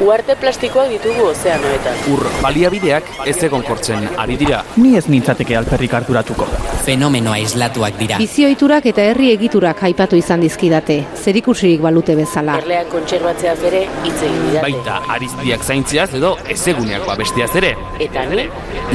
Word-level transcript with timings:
Uarte 0.00 0.32
plastikoak 0.40 0.88
ditugu 0.88 1.26
ozeanoetan. 1.28 1.98
Ur 2.08 2.22
baliabideak 2.40 3.08
ez 3.28 3.34
egon 3.44 3.60
kortzen 3.66 4.06
ari 4.22 4.38
dira. 4.40 4.62
Ni 4.80 4.94
ez 4.96 5.04
nintzateke 5.12 5.58
alperrik 5.58 5.92
harturatuko. 5.98 6.46
Fenomeno 6.86 7.34
aislatuak 7.36 7.98
dira. 8.00 8.16
Bizioiturak 8.22 8.88
eta 8.88 9.04
herri 9.10 9.28
egiturak 9.34 9.82
aipatu 9.90 10.16
izan 10.16 10.40
dizkidate, 10.40 10.96
zerikusirik 11.20 11.84
balute 11.84 12.16
bezala. 12.16 12.56
Erleak 12.62 12.88
kontserbatzeaz 12.94 13.58
ere 13.68 13.82
hitz 14.06 14.16
egin 14.22 14.40
didate. 14.46 14.62
Baita 14.70 15.02
ariztiak 15.16 15.68
zaintziaz 15.68 16.08
edo 16.16 16.32
ezeguneak 16.56 17.04
babestiaz 17.04 17.50
ere. 17.60 17.74
Eta 18.00 18.24
ni, 18.32 18.46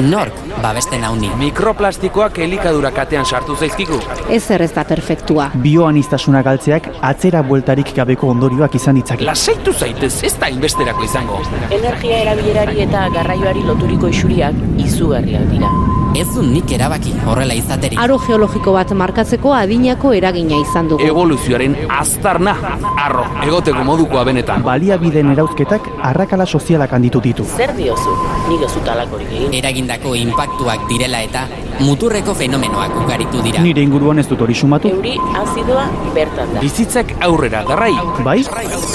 Nork 0.10 0.42
babesten 0.64 1.06
hauni. 1.06 1.30
Mikroplastikoak 1.38 2.42
elikadura 2.48 2.90
katean 2.96 3.30
sartu 3.30 3.56
zaizkigu. 3.56 4.02
Ez 4.30 4.44
ez 4.50 4.72
da 4.74 4.84
perfektua. 4.84 5.52
Bioanistasuna 5.62 6.42
galtzeak 6.42 6.90
atzera 7.02 7.46
bueltarik 7.46 7.94
gabeko 7.96 8.34
ondorioak 8.34 8.76
izan 8.82 8.98
ditzake. 8.98 9.30
Lasaitu 9.30 9.74
zaitez, 9.74 10.24
ez 10.24 10.34
da 10.40 10.50
inbesterako 10.96 11.04
izango. 11.04 11.40
energia 11.72 12.22
erabilerari 12.24 12.82
eta 12.82 13.10
garraioari 13.10 13.64
loturiko 13.64 14.08
isuriak 14.08 14.56
izugarriak 14.78 15.50
dira. 15.52 15.70
Ez 16.16 16.28
du 16.34 16.42
nik 16.42 16.72
erabaki 16.72 17.12
horrela 17.28 17.54
izaterik. 17.54 18.00
Aro 18.00 18.18
geologiko 18.20 18.72
bat 18.72 18.92
markatzeko 18.92 19.52
adinako 19.54 20.14
eragina 20.14 20.56
izan 20.62 20.88
dugu. 20.88 21.04
Evoluzioaren 21.04 21.76
aztarna, 21.90 22.56
arro, 23.04 23.26
egoteko 23.44 23.84
modukoa 23.84 24.24
benetan. 24.24 24.64
Baliabideen 24.64 25.34
erauzketak 25.34 25.90
arrakala 26.02 26.46
sozialak 26.46 26.94
handitu 26.94 27.20
ditu. 27.20 27.44
Zer 27.44 27.76
diozu? 27.76 28.16
Nik 28.48 28.64
ez 28.64 28.72
dut 28.78 28.88
alakorik 28.88 29.28
egin. 29.32 29.54
Eragindako 29.60 30.16
inpaktuak 30.16 30.88
direla 30.88 31.22
eta 31.22 31.48
muturreko 31.84 32.34
fenomenoak 32.34 32.96
ugaritu 33.04 33.44
dira. 33.44 33.62
Nire 33.62 33.84
inguruan 33.84 34.20
ez 34.20 34.28
dut 34.30 34.42
hori 34.42 34.56
sumatu. 34.56 34.88
Euri 34.96 35.18
azidoa 35.36 35.90
bertan 36.16 36.56
da. 36.56 36.64
Bizitzak 36.64 37.12
aurrera, 37.20 37.66
garrai. 37.68 37.92
Bai? 38.24 38.40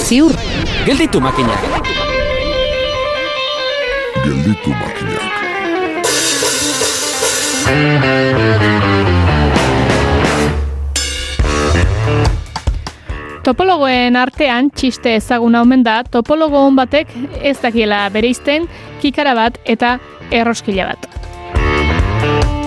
Ziur, 0.07 0.33
Gelditu 0.85 1.21
makinak. 1.21 2.00
Gelditu 4.21 4.69
makinak. 4.69 5.33
Topologoen 13.41 14.15
artean 14.15 14.69
txiste 14.69 15.15
ezaguna 15.17 15.63
omen 15.65 15.81
da 15.83 16.03
topologo 16.05 16.61
on 16.67 16.77
batek 16.77 17.09
ez 17.41 17.57
dakiela 17.63 18.03
bereizten 18.13 18.69
kikara 19.01 19.33
bat 19.33 19.57
eta 19.65 19.97
erroskila 20.29 20.91
bat. 20.93 22.60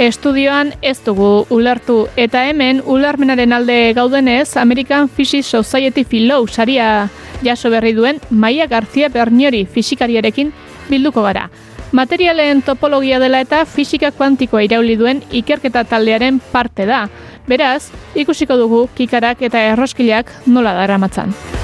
Estudioan 0.00 0.70
ez 0.80 0.96
dugu 1.04 1.44
ulertu 1.52 2.06
eta 2.16 2.46
hemen 2.48 2.78
ulermenaren 2.88 3.52
alde 3.52 3.92
gaudenez 3.92 4.56
American 4.56 5.10
Physics 5.12 5.50
Society 5.52 6.06
Fellow 6.08 6.46
saria 6.48 7.10
jaso 7.44 7.68
berri 7.68 7.92
duen 7.92 8.16
Maia 8.30 8.66
García 8.66 9.10
Berniori 9.12 9.66
fisikariarekin 9.66 10.54
bilduko 10.88 11.20
gara. 11.20 11.50
Materialen 11.92 12.62
topologia 12.62 13.20
dela 13.20 13.44
eta 13.44 13.66
fisika 13.66 14.08
kuantikoa 14.10 14.64
irauli 14.64 14.96
duen 14.96 15.20
ikerketa 15.30 15.84
taldearen 15.84 16.40
parte 16.40 16.88
da. 16.88 17.10
Beraz, 17.46 17.90
ikusiko 18.14 18.56
dugu 18.56 18.86
kikarak 18.96 19.42
eta 19.42 19.68
erroskilak 19.74 20.32
nola 20.46 20.78
daramatzan. 20.80 21.59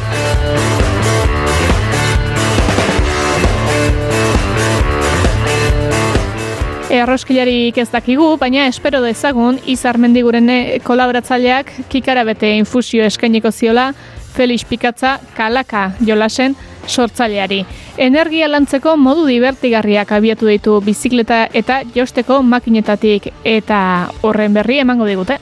Erroskilarik 6.86 7.78
ez 7.82 7.88
dakigu, 7.90 8.36
baina 8.38 8.68
espero 8.70 9.00
dezagun 9.02 9.56
izar 9.66 9.98
mendiguren 9.98 10.46
kolaboratzaileak 10.86 11.72
kikara 11.90 12.22
bete 12.28 12.52
infusio 12.60 13.02
eskainiko 13.02 13.50
ziola 13.50 13.88
Felix 14.36 14.62
Pikatza 14.68 15.16
kalaka 15.34 15.90
jolasen 16.06 16.54
sortzaileari. 16.86 17.64
Energia 17.98 18.46
lantzeko 18.48 18.94
modu 18.96 19.26
divertigarriak 19.26 20.12
abiatu 20.12 20.46
ditu 20.46 20.78
bizikleta 20.84 21.48
eta 21.52 21.80
josteko 21.96 22.38
makinetatik 22.42 23.32
eta 23.42 23.80
horren 24.22 24.54
berri 24.54 24.78
emango 24.84 25.10
digute. 25.10 25.40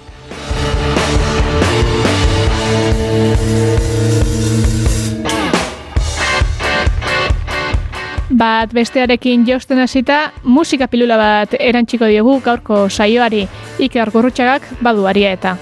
Bat 8.44 8.74
bestearekin 8.76 9.46
josten 9.48 9.78
hasita 9.80 10.16
musika 10.44 10.84
pilula 10.92 11.16
bat 11.16 11.54
erantziko 11.56 12.04
diogu 12.10 12.34
gaurko 12.44 12.80
saioari 12.90 13.46
Iker 13.86 14.10
Gurrutxagak 14.12 14.66
baduaria 14.84 15.30
eta. 15.32 15.54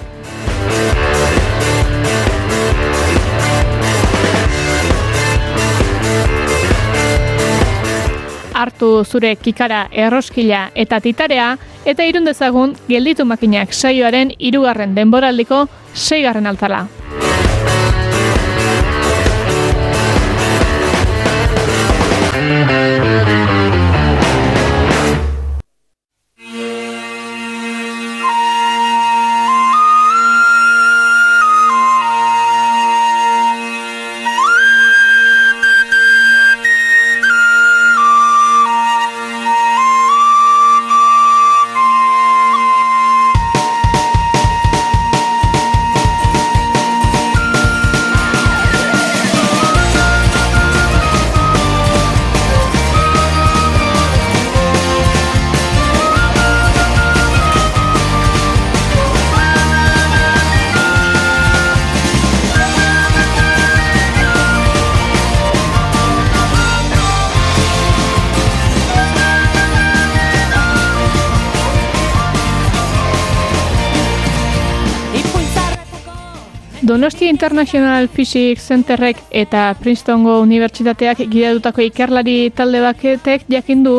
hartu 8.62 8.90
zure 9.04 9.34
kikara 9.36 9.84
erroskila 10.04 10.64
eta 10.74 11.00
titarea 11.06 11.48
eta 11.92 12.06
irun 12.06 12.26
dezagun 12.30 12.74
gelditu 12.88 13.26
makinak 13.26 13.74
saioaren 13.74 14.34
hirugarren 14.38 14.94
denboraldiko 14.98 15.66
seigarren 15.94 16.46
altala. 16.46 16.86
Donostia 76.92 77.30
International 77.30 78.06
Physics 78.06 78.66
Centerrek 78.68 79.16
eta 79.32 79.70
Princetongo 79.80 80.34
Unibertsitateak 80.44 81.22
gidatutako 81.32 81.80
ikerlari 81.86 82.50
talde 82.52 82.82
baketek 82.84 83.46
jakindu 83.48 83.94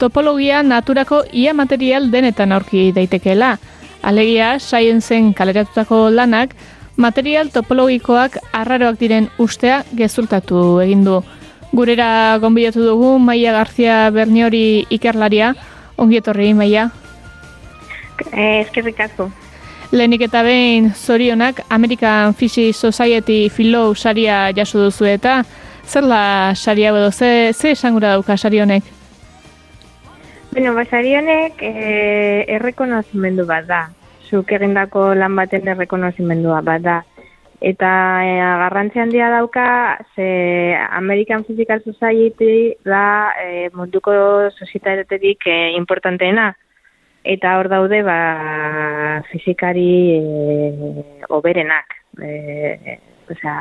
topologia 0.00 0.62
naturako 0.64 1.18
ia 1.36 1.52
material 1.52 2.08
denetan 2.10 2.54
aurki 2.56 2.94
daitekeela. 2.96 3.58
Alegia, 4.00 4.54
scienceen 4.58 5.34
kaleratutako 5.34 5.98
lanak, 6.08 6.54
material 6.96 7.52
topologikoak 7.52 8.40
arraroak 8.56 8.96
diren 8.96 9.28
ustea 9.36 9.82
gezultatu 9.92 10.80
egin 10.86 11.04
du. 11.04 11.20
Gurera 11.76 12.38
gonbidatu 12.40 12.86
dugu 12.88 13.18
Maia 13.18 13.52
Garzia 13.52 14.08
Berniori 14.16 14.86
ikerlaria, 14.88 15.52
ongi 15.98 16.22
etorri 16.24 16.54
Maia. 16.54 16.88
Eh, 18.32 18.62
eskerrik 18.64 19.04
asko. 19.10 19.28
Lehenik 19.90 20.22
eta 20.22 20.44
behin 20.46 20.92
zorionak 20.94 21.64
American 21.68 22.34
Physics 22.34 22.78
Society 22.78 23.48
Fellow 23.50 23.96
saria 23.98 24.52
jaso 24.54 24.78
duzu 24.78 25.08
eta 25.10 25.42
zer 25.82 26.06
da 26.06 26.54
saria 26.54 26.92
edo 26.94 27.10
ze, 27.10 27.52
ze 27.52 27.72
esangura 27.72 28.12
dauka 28.14 28.36
sari 28.36 28.60
honek? 28.60 28.84
Bueno, 30.52 30.74
ba, 30.74 30.84
sari 30.84 31.16
honek 31.16 31.62
eh, 31.62 32.44
errekonozimendu 32.46 33.46
bat 33.46 33.66
da. 33.66 33.88
Zuk 34.30 34.52
egindako 34.52 35.14
lan 35.14 35.34
baten 35.34 35.66
errekonozimendua 35.74 36.60
bat 36.62 36.86
da. 36.86 37.00
Eta 37.60 37.90
eh, 38.24 38.38
garrantzi 38.62 39.02
handia 39.02 39.28
dauka, 39.34 39.98
ze 40.14 40.76
American 40.90 41.44
Physical 41.44 41.82
Society 41.82 42.76
da 42.84 43.34
eh, 43.42 43.70
munduko 43.74 44.12
sozietatetik 44.54 45.46
eh, 45.46 45.72
importanteena. 45.76 46.54
Eta 47.24 47.58
hor 47.58 47.68
daude, 47.68 48.00
ba, 48.02 49.22
fizikari 49.28 49.90
e, 50.16 51.04
oberenak, 51.28 51.96
e, 52.16 52.98
osea, 53.28 53.56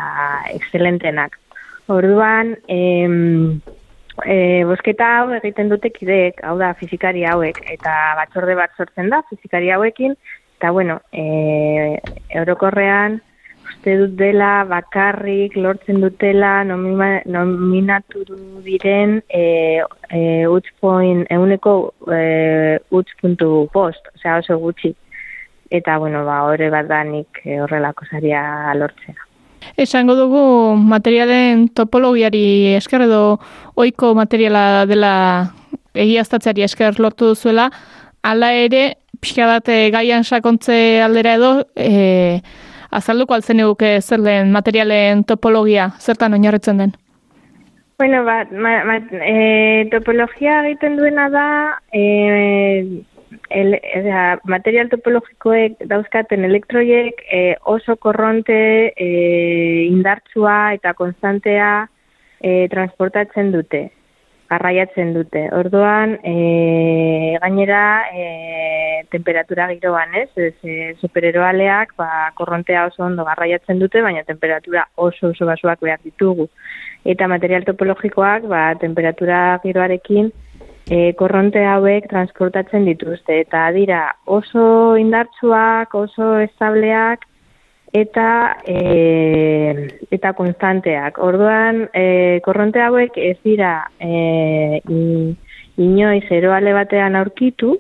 excelentenak. 0.56 1.36
Orduan, 1.92 2.54
em, 2.72 3.60
e, 4.24 4.64
bosketa 4.70 5.10
hau 5.20 5.34
egiten 5.36 5.72
dute 5.72 5.92
kideek, 5.92 6.40
hau 6.48 6.56
da, 6.62 6.72
fizikari 6.80 7.26
hauek, 7.28 7.60
eta 7.76 7.96
batzorde 8.22 8.56
bat 8.56 8.72
sortzen 8.78 9.12
da, 9.12 9.24
fizikari 9.30 9.74
hauekin, 9.76 10.16
eta 10.60 10.72
bueno, 10.72 11.02
e, 11.12 12.00
eurokorrean 12.30 13.20
uste 13.80 13.96
dut 13.98 14.18
dela 14.18 14.66
bakarrik 14.66 15.56
lortzen 15.56 16.02
dutela 16.02 16.64
nomima, 16.66 17.22
nominatu 17.26 18.26
diren 18.64 19.22
e, 19.30 19.82
e, 20.12 20.48
utxpoin, 20.48 21.26
euneko 21.30 21.94
e, 22.12 22.80
utx.puntu 22.92 23.70
post, 23.72 24.06
osea 24.16 24.40
oso 24.40 24.60
gutxi. 24.60 24.94
Eta, 25.72 25.98
bueno, 25.98 26.26
ba, 26.26 26.44
horre 26.44 26.70
bat 26.70 26.88
da 26.88 27.04
nik 27.04 27.40
e, 27.46 27.62
horrelako 27.62 28.06
zaria 28.12 28.74
lortzea. 28.76 29.16
Esango 29.78 30.16
dugu 30.16 30.76
materialen 30.76 31.70
topologiari 31.70 32.76
esker 32.76 33.04
edo 33.04 33.40
ohiko 33.76 34.14
materiala 34.16 34.86
dela 34.88 35.54
egiaztatzeari 35.94 36.64
esker 36.64 37.00
lortu 37.00 37.32
duzuela, 37.32 37.70
hala 38.24 38.52
ere, 38.54 38.98
pixka 39.22 39.48
bat 39.48 39.70
eh, 39.70 39.90
gaian 39.92 40.24
sakontze 40.24 41.02
aldera 41.04 41.36
edo, 41.36 41.54
e, 41.76 42.42
azalduko 42.92 43.36
altzen 43.36 43.60
eguke 43.60 44.00
zer 44.02 44.20
lehen 44.24 44.52
materialen 44.52 45.24
topologia, 45.24 45.92
zertan 46.00 46.34
oinarritzen 46.34 46.82
den? 46.82 46.96
Bueno, 48.00 48.24
ba, 48.24 48.46
ma, 48.52 48.78
ma, 48.88 48.96
e, 49.12 49.88
topologia 49.92 50.62
egiten 50.66 50.96
duena 50.96 51.28
da, 51.30 51.48
e, 51.92 53.04
el, 53.50 53.76
eza, 53.76 54.40
material 54.48 54.90
topologikoek 54.90 55.84
dauzkaten 55.90 56.46
elektroiek 56.48 57.22
e, 57.28 57.44
oso 57.68 57.98
korronte 57.98 58.60
e, 58.96 59.10
indartsua 59.90 60.76
eta 60.78 60.94
konstantea 60.98 61.72
e, 62.40 62.68
transportatzen 62.72 63.52
dute 63.52 63.90
garraiatzen 64.50 65.14
dute. 65.14 65.46
Orduan, 65.54 66.18
e, 66.24 67.38
gainera, 67.42 67.84
e, 68.12 69.06
temperatura 69.12 69.68
giroan, 69.70 70.16
ez? 70.16 70.30
ez 70.36 70.54
e, 70.64 70.94
supereroaleak, 71.02 71.94
ba, 71.98 72.10
korrontea 72.36 72.88
oso 72.90 73.06
ondo 73.06 73.26
garraiatzen 73.28 73.80
dute, 73.80 74.02
baina 74.02 74.26
temperatura 74.28 74.88
oso 74.96 75.32
oso 75.34 75.46
basuak 75.50 75.82
behar 75.86 76.02
ditugu. 76.04 76.50
Eta 77.06 77.30
material 77.32 77.66
topologikoak, 77.68 78.50
ba, 78.52 78.64
temperatura 78.82 79.60
giroarekin, 79.64 80.32
e, 80.90 81.14
korronte 81.20 81.64
hauek 81.66 82.10
transportatzen 82.10 82.86
dituzte. 82.90 83.42
Eta 83.46 83.70
dira, 83.76 84.04
oso 84.26 84.98
indartsuak, 84.98 85.94
oso 85.96 86.38
estableak, 86.44 87.30
eta 87.94 88.58
e, 88.66 89.88
eta 90.12 90.34
konstanteak. 90.34 91.18
Orduan, 91.24 91.88
e, 91.94 92.40
korronte 92.46 92.82
hauek 92.82 93.18
ez 93.18 93.38
dira 93.44 93.74
e, 94.00 94.82
inoiz 95.80 96.26
eroale 96.30 96.74
batean 96.74 97.16
aurkitu, 97.16 97.78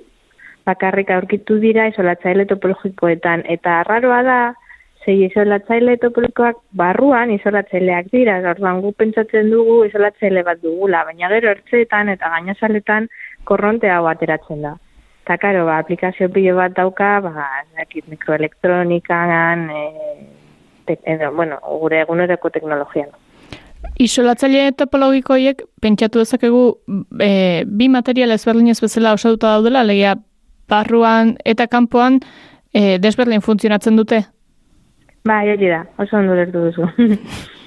bakarrik 0.65 1.11
aurkitu 1.11 1.59
dira 1.61 1.87
isolatzaile 1.91 2.45
topologikoetan. 2.49 3.45
Eta 3.49 3.79
arraroa 3.83 4.19
da, 4.23 4.39
zei 5.05 5.23
isolatzaile 5.27 5.97
topologikoak 6.01 6.59
barruan 6.81 7.31
isolatzaileak 7.35 8.11
dira. 8.11 8.39
Orduan, 8.53 8.81
gu 8.83 8.93
pentsatzen 8.97 9.49
dugu 9.53 9.83
isolatzaile 9.87 10.43
bat 10.43 10.61
dugula, 10.65 11.05
baina 11.07 11.31
gero 11.35 11.53
ertzeetan 11.55 12.13
eta 12.15 12.29
gainazaletan 12.35 13.09
korronte 13.49 13.89
hau 13.89 14.05
ateratzen 14.11 14.61
da. 14.67 14.75
Eta, 15.29 15.37
karo, 15.37 15.67
ba, 15.67 15.75
aplikazio 15.77 16.25
pilo 16.33 16.55
bat 16.57 16.73
dauka, 16.73 17.19
ba, 17.21 17.43
zakit, 17.77 18.07
mikroelektronikan, 18.09 19.67
e, 19.69 20.95
edo, 21.05 21.29
bueno, 21.35 21.59
gure 21.83 21.99
egunerako 22.01 22.49
teknologian. 22.49 23.11
Isolatzaile 24.01 24.71
topologikoiek 24.73 25.61
pentsatu 25.85 26.23
dezakegu 26.23 26.63
e, 27.21 27.29
bi 27.61 27.91
material 27.93 28.33
ezberdinez 28.33 28.79
bezala 28.81 29.13
osatuta 29.13 29.53
daudela, 29.59 29.85
legia 29.85 30.15
barruan 30.65 31.35
eta 31.45 31.69
kanpoan 31.69 32.17
e, 32.73 32.97
desberdin 32.97 33.45
funtzionatzen 33.45 34.01
dute? 34.01 34.23
Ba, 35.29 35.43
hori 35.45 35.69
da, 35.69 35.83
oso 36.01 36.17
ondo 36.17 36.41
lertu 36.41 36.71
duzu. 36.71 36.89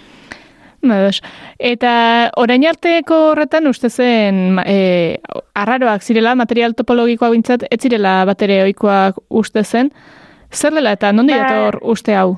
Mados. 0.83 1.23
Eta 1.63 2.33
orain 2.43 2.65
arteko 2.67 3.19
horretan 3.31 3.69
uste 3.71 3.89
zen 3.89 4.59
e, 4.67 5.19
arraroak 5.55 6.03
zirela, 6.03 6.35
material 6.35 6.75
topologikoa 6.75 7.31
bintzat, 7.31 7.69
ez 7.71 7.79
zirela 7.81 8.25
batere 8.27 8.65
oikoak 8.65 9.21
uste 9.31 9.63
zen. 9.63 9.93
Zer 10.53 10.75
dela 10.75 10.93
eta 10.99 11.13
nondi 11.15 11.37
ba, 11.37 11.45
dator 11.47 11.79
uste 11.95 12.17
hau? 12.19 12.35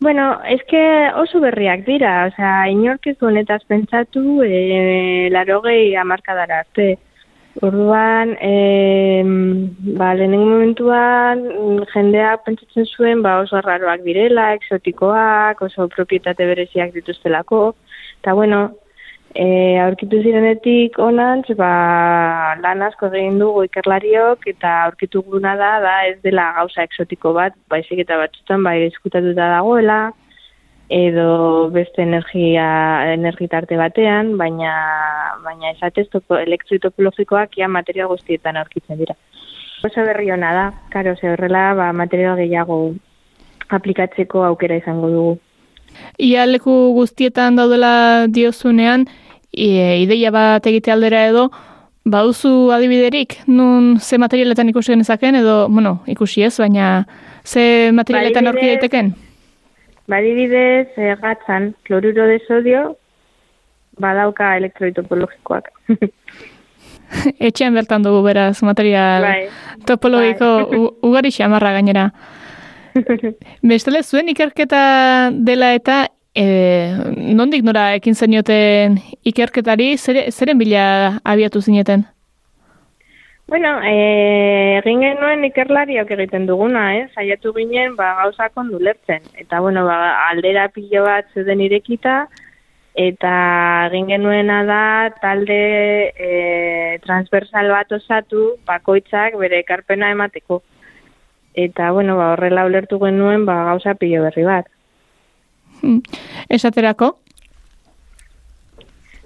Bueno, 0.00 0.40
eske 0.48 0.80
oso 1.20 1.40
berriak 1.44 1.84
dira, 1.86 2.26
osea, 2.30 2.68
inork 2.72 3.06
ez 3.12 3.18
duenetaz 3.20 3.62
pentsatu 3.68 4.42
e, 4.42 5.28
larogei 5.32 5.94
amarkadara 6.00 6.64
arte. 6.64 6.96
Orduan, 7.62 8.36
e, 8.40 9.22
ba, 9.94 10.12
lehenengo 10.18 10.46
momentuan 10.50 11.44
jendeak 11.92 12.42
pentsatzen 12.46 12.88
zuen 12.90 13.22
ba, 13.22 13.36
oso 13.44 13.60
arraroak 13.60 14.02
direla, 14.02 14.48
exotikoak, 14.58 15.62
oso 15.62 15.86
propietate 15.92 16.48
bereziak 16.50 16.90
dituztelako. 16.96 17.60
Eta 18.18 18.34
bueno, 18.34 18.60
e, 19.34 19.78
aurkitu 19.84 20.18
zirenetik 20.22 20.98
onantz, 20.98 21.54
ba, 21.58 21.70
lan 22.62 22.82
asko 22.88 23.12
egin 23.12 23.38
dugu 23.38 23.64
ikerlariok 23.68 24.50
eta 24.50 24.74
aurkitu 24.88 25.22
guna 25.22 25.54
da, 25.60 25.76
da 25.84 25.94
ez 26.10 26.18
dela 26.26 26.50
gauza 26.58 26.82
exotiko 26.90 27.36
bat, 27.38 27.54
baizik 27.70 28.02
eta 28.02 28.18
batzutan 28.18 28.66
bai 28.66 28.80
eskutatuta 28.88 29.50
dagoela, 29.56 30.00
edo 30.88 31.70
beste 31.70 32.02
energia 32.02 33.12
energitarte 33.14 33.76
batean, 33.76 34.36
baina 34.36 34.74
baina 35.44 35.70
esatez 35.72 36.08
topo 36.12 36.36
elektroitopologikoak 36.36 37.56
ja 37.56 37.68
material 37.68 38.08
guztietan 38.08 38.56
aurkitzen 38.56 38.98
dira. 38.98 39.16
Oso 39.84 40.04
berri 40.04 40.30
ona 40.32 40.52
da, 40.52 40.66
karo, 40.90 41.14
ze 41.16 41.28
horrela 41.32 41.74
ba, 41.74 41.92
material 41.92 42.36
gehiago 42.36 42.94
aplikatzeko 43.68 44.44
aukera 44.44 44.76
izango 44.76 45.10
dugu. 45.10 45.34
Ia 46.18 46.46
leku 46.46 46.92
guztietan 46.96 47.56
daudela 47.56 48.26
diozunean, 48.28 49.06
e, 49.52 50.00
ideia 50.02 50.32
bat 50.34 50.66
egite 50.66 50.92
aldera 50.92 51.26
edo, 51.28 51.50
bauzu 52.04 52.70
adibiderik, 52.74 53.38
nun 53.46 53.98
ze 54.00 54.18
materialetan 54.18 54.68
ikusi 54.68 54.92
genezaken, 54.92 55.40
edo, 55.40 55.68
bueno, 55.68 55.98
ikusi 56.06 56.44
ez, 56.44 56.56
baina 56.60 57.06
ze 57.44 57.92
materialetan 57.92 58.46
aurki 58.48 58.66
daiteken? 58.66 59.14
Badibidez, 60.06 60.88
e, 60.96 61.14
gatzan, 61.20 61.74
kloruro 61.84 62.26
de 62.28 62.40
sodio, 62.46 62.96
badauka 63.98 64.56
elektroitopologikoak. 64.56 65.70
Etxean 67.38 67.74
bertan 67.76 68.02
dugu 68.04 68.22
beraz, 68.26 68.62
material 68.66 69.22
bai. 69.22 69.48
topologiko 69.86 70.48
bai. 70.68 70.80
ugari 71.08 71.30
xamarra 71.32 71.72
gainera. 71.78 72.08
Bestele, 73.70 74.02
zuen 74.02 74.28
ikerketa 74.30 75.30
dela 75.34 75.72
eta 75.74 76.04
e, 76.34 76.44
nondik 77.34 77.64
nora 77.64 77.92
ekin 77.98 78.14
zenioten 78.14 78.98
ikerketari, 79.24 79.94
zeren 79.98 80.58
bila 80.58 81.20
abiatu 81.24 81.62
zineten? 81.62 82.04
Bueno, 83.46 83.76
eh, 83.84 84.78
egin 84.80 85.02
genuen 85.04 85.44
ikerlariok 85.44 86.10
egiten 86.16 86.46
duguna, 86.48 86.84
eh? 86.96 87.08
saiatu 87.12 87.52
ginen 87.52 87.92
ba, 87.98 88.14
gauzak 88.22 88.56
ondu 88.56 88.80
lertzen. 88.80 89.20
Eta, 89.36 89.60
bueno, 89.60 89.84
ba, 89.84 89.98
aldera 90.30 90.70
pilo 90.72 91.02
bat 91.04 91.28
zuden 91.36 91.60
irekita, 91.60 92.22
eta 92.96 93.34
egin 93.90 94.08
genuena 94.14 94.62
da 94.64 94.84
talde 95.20 95.58
e, 96.16 96.30
transversal 97.04 97.68
bat 97.74 97.92
osatu 97.92 98.54
bakoitzak 98.64 99.36
bere 99.36 99.60
ekarpena 99.60 100.08
emateko. 100.14 100.62
Eta, 101.52 101.90
bueno, 101.92 102.16
ba, 102.16 102.32
horrela 102.32 102.64
ulertu 102.64 102.98
genuen 103.02 103.44
ba, 103.44 103.60
gauza 103.68 103.94
pilo 104.00 104.24
berri 104.24 104.48
bat. 104.48 104.72
Hmm. 105.82 106.00
Esaterako? 106.48 107.18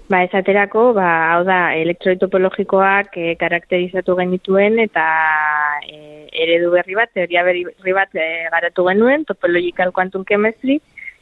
Ba, 0.09 0.23
esaterako, 0.25 0.87
ba, 0.97 1.07
hau 1.35 1.43
da, 1.45 1.75
elektroitopologikoak 1.77 3.13
e, 3.13 3.35
karakterizatu 3.37 4.15
genituen 4.17 4.79
eta 4.81 5.03
e, 5.85 6.25
eredu 6.33 6.71
berri 6.73 6.97
bat, 6.97 7.11
teoria 7.13 7.43
berri 7.45 7.93
bat 7.93 8.17
e, 8.17 8.25
garatu 8.49 8.87
genuen, 8.87 9.27
topological 9.29 9.93
quantum 9.93 10.25
chemistry, 10.25 10.79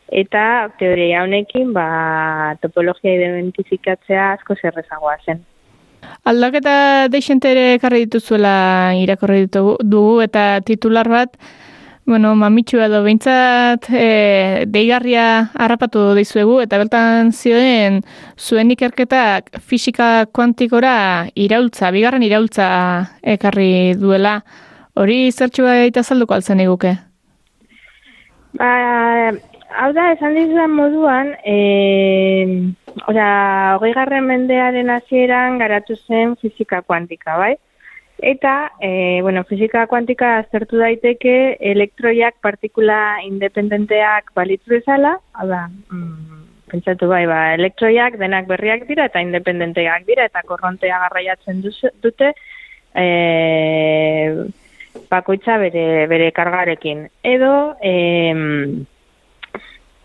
eta 0.07 0.71
teoria 0.79 1.25
honekin, 1.25 1.73
ba, 1.75 2.55
topologia 2.63 3.17
identifikatzea 3.19 4.31
asko 4.37 4.55
zerrezagoa 4.55 5.17
zen. 5.25 5.43
Aldaketa 6.31 6.77
deixentere 7.11 7.81
karri 7.83 8.05
dituzuela 8.05 8.95
irakorri 8.95 9.49
dugu 9.51 10.21
eta 10.23 10.61
titular 10.63 11.11
bat, 11.11 11.35
Bueno, 12.07 12.29
mamitxu 12.39 12.79
edo 12.79 13.01
behintzat 13.03 13.89
e, 13.91 14.63
deigarria 14.71 15.23
harrapatu 15.59 16.13
dizuegu 16.15 16.61
eta 16.63 16.77
bertan 16.79 17.33
zioen 17.35 17.97
zuen 18.39 18.71
ikerketak 18.71 19.59
fisika 19.59 20.23
kuantikora 20.31 20.93
iraultza, 21.35 21.91
bigarren 21.91 22.23
iraultza 22.23 22.69
ekarri 23.35 23.91
duela. 23.99 24.37
Hori 24.95 25.19
zertxu 25.33 25.67
baita 25.67 26.05
zalduko 26.07 26.37
altzen 26.37 26.63
eguke? 26.63 26.95
Ba, 28.55 28.71
hau 29.75 29.91
da, 29.99 30.07
esan 30.15 30.39
dizudan 30.39 30.79
moduan, 30.79 31.35
e, 31.43 32.71
ora, 33.11 33.29
hogei 33.75 33.91
garren 33.99 34.31
mendearen 34.31 34.95
hasieran 34.95 35.59
garatu 35.59 35.99
zen 36.07 36.37
fisika 36.39 36.79
kuantika, 36.87 37.35
bai? 37.35 37.57
Eta, 38.19 38.71
e, 38.81 39.21
bueno, 39.21 39.43
fizika 39.45 39.85
kuantika 39.87 40.37
aztertu 40.39 40.79
daiteke 40.81 41.57
elektroiak 41.71 42.39
partikula 42.41 43.21
independenteak 43.25 44.31
balitzu 44.33 44.73
bezala, 44.79 45.19
hau 45.37 45.47
da, 45.47 45.67
mm, 45.69 46.41
pentsatu 46.71 47.07
bai, 47.11 47.25
ba, 47.29 47.53
elektroiak 47.53 48.17
denak 48.17 48.47
berriak 48.49 48.87
dira 48.89 49.05
eta 49.05 49.21
independenteak 49.21 50.07
dira 50.09 50.25
eta 50.25 50.41
korrontea 50.49 50.99
garraiatzen 51.05 51.61
dute 51.61 52.33
e, 52.97 53.05
bakoitza 55.09 55.57
bere, 55.61 56.07
bere 56.09 56.31
kargarekin. 56.31 57.07
Edo, 57.23 57.53
em, 57.81 58.85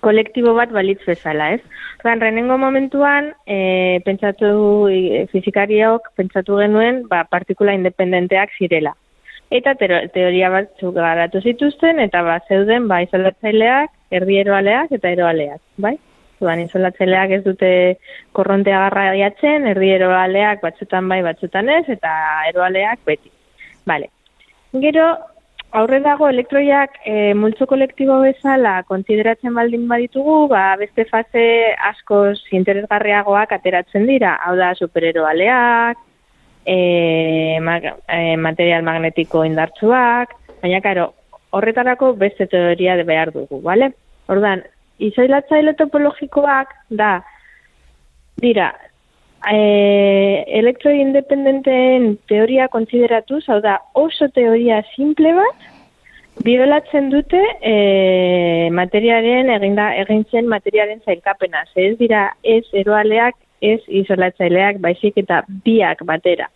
kolektibo 0.02 0.54
bat 0.58 0.72
balitz 0.74 1.00
bezala, 1.06 1.52
ez? 1.56 1.60
Ordan 2.02 2.20
renengo 2.20 2.58
momentuan, 2.58 3.30
e, 3.46 4.00
pentsatu 4.04 4.52
e, 4.90 5.26
fizikariok 5.32 6.10
pentsatu 6.18 6.58
genuen, 6.58 7.04
ba, 7.08 7.22
partikula 7.30 7.76
independenteak 7.78 8.54
zirela. 8.58 8.96
Eta 9.52 9.74
teoria 9.76 10.48
batzuk 10.52 10.94
garatu 10.96 11.42
zituzten 11.44 12.00
eta 12.00 12.22
ba 12.24 12.38
zeuden 12.48 12.88
ba 12.88 13.02
isolatzaileak, 13.04 13.92
erdieroaleak 14.18 14.94
eta 14.96 15.12
eroaleak, 15.12 15.60
bai? 15.76 15.98
Ordan 16.42 16.64
isolatzaileak 16.64 17.36
ez 17.36 17.42
dute 17.44 17.72
korrontea 18.34 18.80
garraiatzen, 18.86 19.68
erdieroaleak 19.74 20.64
batzutan 20.64 21.08
bai, 21.12 21.20
batzutan 21.22 21.68
ez 21.68 21.84
eta 21.94 22.14
eroaleak 22.48 23.04
beti. 23.06 23.30
Vale. 23.86 24.08
Gero 24.82 25.06
aurre 25.72 26.00
dago 26.04 26.28
elektroiak 26.28 26.98
e, 27.08 27.32
multzo 27.34 27.66
kolektibo 27.68 28.18
bezala 28.20 28.82
kontsideratzen 28.88 29.54
baldin 29.56 29.86
baditugu, 29.88 30.36
ba, 30.52 30.74
beste 30.80 31.06
fase 31.08 31.44
askoz 31.88 32.36
interesgarriagoak 32.58 33.54
ateratzen 33.56 34.04
dira. 34.08 34.34
Hau 34.44 34.54
da, 34.60 34.72
supereroaleak, 34.76 36.04
e, 36.68 36.76
mag, 37.64 37.88
e, 38.04 38.36
material 38.36 38.84
magnetiko 38.86 39.46
indartsuak, 39.48 40.36
baina, 40.60 40.82
karo, 40.84 41.08
horretarako 41.56 42.12
beste 42.20 42.46
teoria 42.52 42.96
de 43.00 43.08
behar 43.08 43.32
dugu, 43.32 43.62
bale? 43.64 43.92
Ordan, 44.32 44.62
izoilatzaile 45.02 45.74
topologikoak 45.80 46.76
da, 47.00 47.14
dira, 48.44 48.70
e, 49.50 50.44
elektroi 50.58 51.00
independenteen 51.00 52.16
teoria 52.30 52.68
kontsideratuz, 52.68 53.42
hau 53.48 53.60
da, 53.64 53.78
oso 53.98 54.28
teoria 54.34 54.82
simple 54.94 55.34
bat, 55.36 55.68
bidolatzen 56.44 57.10
dute 57.12 57.40
e, 57.60 57.74
materiaren 58.72 59.50
eginda 59.56 59.90
egin 60.00 60.24
zen 60.30 60.48
materiaren 60.48 61.02
zailkapena. 61.04 61.64
Ze 61.74 61.90
ez 61.90 61.98
dira 61.98 62.30
ez 62.42 62.64
eroaleak, 62.72 63.36
ez 63.62 63.80
isolatzaileak, 63.86 64.80
baizik 64.82 65.18
eta 65.22 65.42
biak 65.64 66.04
batera. 66.08 66.48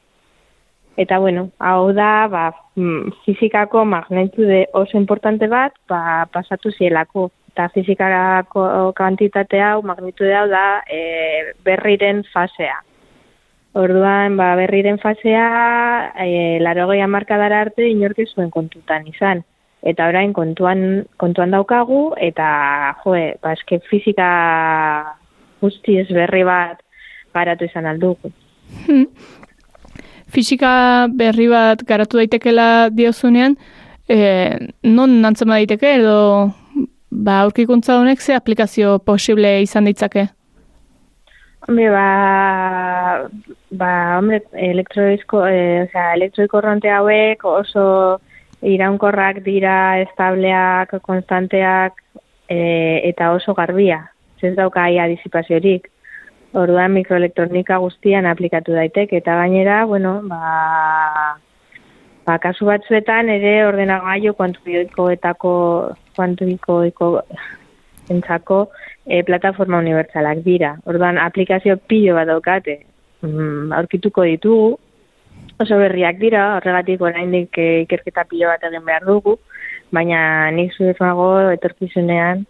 Eta 0.97 1.19
bueno, 1.21 1.51
hau 1.61 1.93
da, 1.93 2.27
ba, 2.33 2.47
mm, 2.75 3.13
fizikako 3.27 3.85
magnitude 3.85 4.65
oso 4.73 4.97
importante 4.97 5.47
bat, 5.47 5.75
ba, 5.89 6.25
pasatu 6.33 6.73
zielako. 6.73 7.31
Eta 7.57 7.71
fizikako 7.73 8.93
kantitatea 8.93 9.71
hau, 9.71 9.79
magnitude 9.81 10.35
hau 10.37 10.45
da, 10.51 10.83
e, 10.93 11.55
berriren 11.65 12.19
fasea. 12.29 12.75
Orduan, 13.81 14.35
ba, 14.37 14.51
berriren 14.61 14.99
fasea, 15.01 15.47
e, 16.21 16.59
larogei 16.61 16.99
amarkadara 17.01 17.63
arte 17.65 17.87
inork 17.89 18.21
ez 18.21 18.27
zuen 18.35 18.51
kontutan 18.53 19.07
izan. 19.09 19.41
Eta 19.81 20.11
orain 20.13 20.35
kontuan, 20.37 21.07
kontuan 21.17 21.57
daukagu, 21.57 22.11
eta 22.21 22.51
joe, 23.01 23.25
ba, 23.41 23.55
eske 23.57 23.81
fizika 23.89 24.29
guztiz 25.65 26.11
berri 26.13 26.45
bat 26.45 26.85
garatu 27.33 27.65
izan 27.71 27.89
aldugu. 27.89 28.35
Fisika 30.37 30.75
berri 31.09 31.49
bat 31.49 31.89
garatu 31.89 32.21
daitekela 32.21 32.91
diozunean, 32.93 33.57
e, 34.13 34.21
non 34.85 35.23
nantzema 35.25 35.57
daiteke 35.57 35.97
edo 36.03 36.21
ba, 37.11 37.41
aurkikuntza 37.43 37.99
honek 37.99 38.21
ze 38.21 38.35
aplikazio 38.35 38.99
posible 38.99 39.61
izan 39.63 39.85
ditzake? 39.85 40.29
Hombre, 41.67 41.91
ba, 41.91 43.29
ba, 43.71 43.93
hombre, 44.19 44.43
elektroizko, 44.53 45.47
e, 45.47 45.83
o 45.83 45.89
sea, 45.91 46.13
elektroikorronte 46.15 46.91
hauek 46.91 47.45
oso 47.45 47.87
iraunkorrak 48.63 49.43
dira, 49.43 49.99
estableak, 50.05 50.95
konstanteak, 51.03 52.03
e, 52.49 53.01
eta 53.09 53.33
oso 53.33 53.55
garbia. 53.55 54.05
Ez 54.43 54.55
dauka 54.55 54.87
ia 54.91 55.09
disipaziorik. 55.11 55.89
Orduan 56.57 56.93
mikroelektronika 56.95 57.81
guztian 57.83 58.27
aplikatu 58.31 58.77
daitek 58.77 59.13
eta 59.19 59.35
gainera, 59.41 59.85
bueno, 59.91 60.21
ba, 60.31 61.37
ba 62.27 62.39
kasu 62.39 62.69
batzuetan 62.69 63.29
ere 63.33 63.57
ordenagailu 63.67 64.33
kuantikoetako 64.39 65.53
kuantikoiko 66.17 67.11
entzako 68.11 68.67
e, 69.07 69.23
plataforma 69.23 69.79
unibertsalak 69.79 70.43
dira. 70.45 70.77
Orduan 70.87 71.19
aplikazio 71.19 71.77
pilo 71.77 72.17
bat 72.19 72.29
daukate. 72.31 72.81
Mm, 73.23 73.73
aurkituko 73.73 74.27
ditugu, 74.29 74.77
oso 75.63 75.79
berriak 75.81 76.19
dira, 76.21 76.57
horregatik 76.57 77.03
oraindik 77.03 77.59
e, 77.59 77.69
ikerketa 77.87 78.27
pilo 78.31 78.51
bat 78.53 78.65
egin 78.69 78.85
behar 78.87 79.07
dugu, 79.09 79.39
baina 79.95 80.51
nik 80.55 80.75
zuefago 80.77 81.31
etorkizunean 81.55 82.45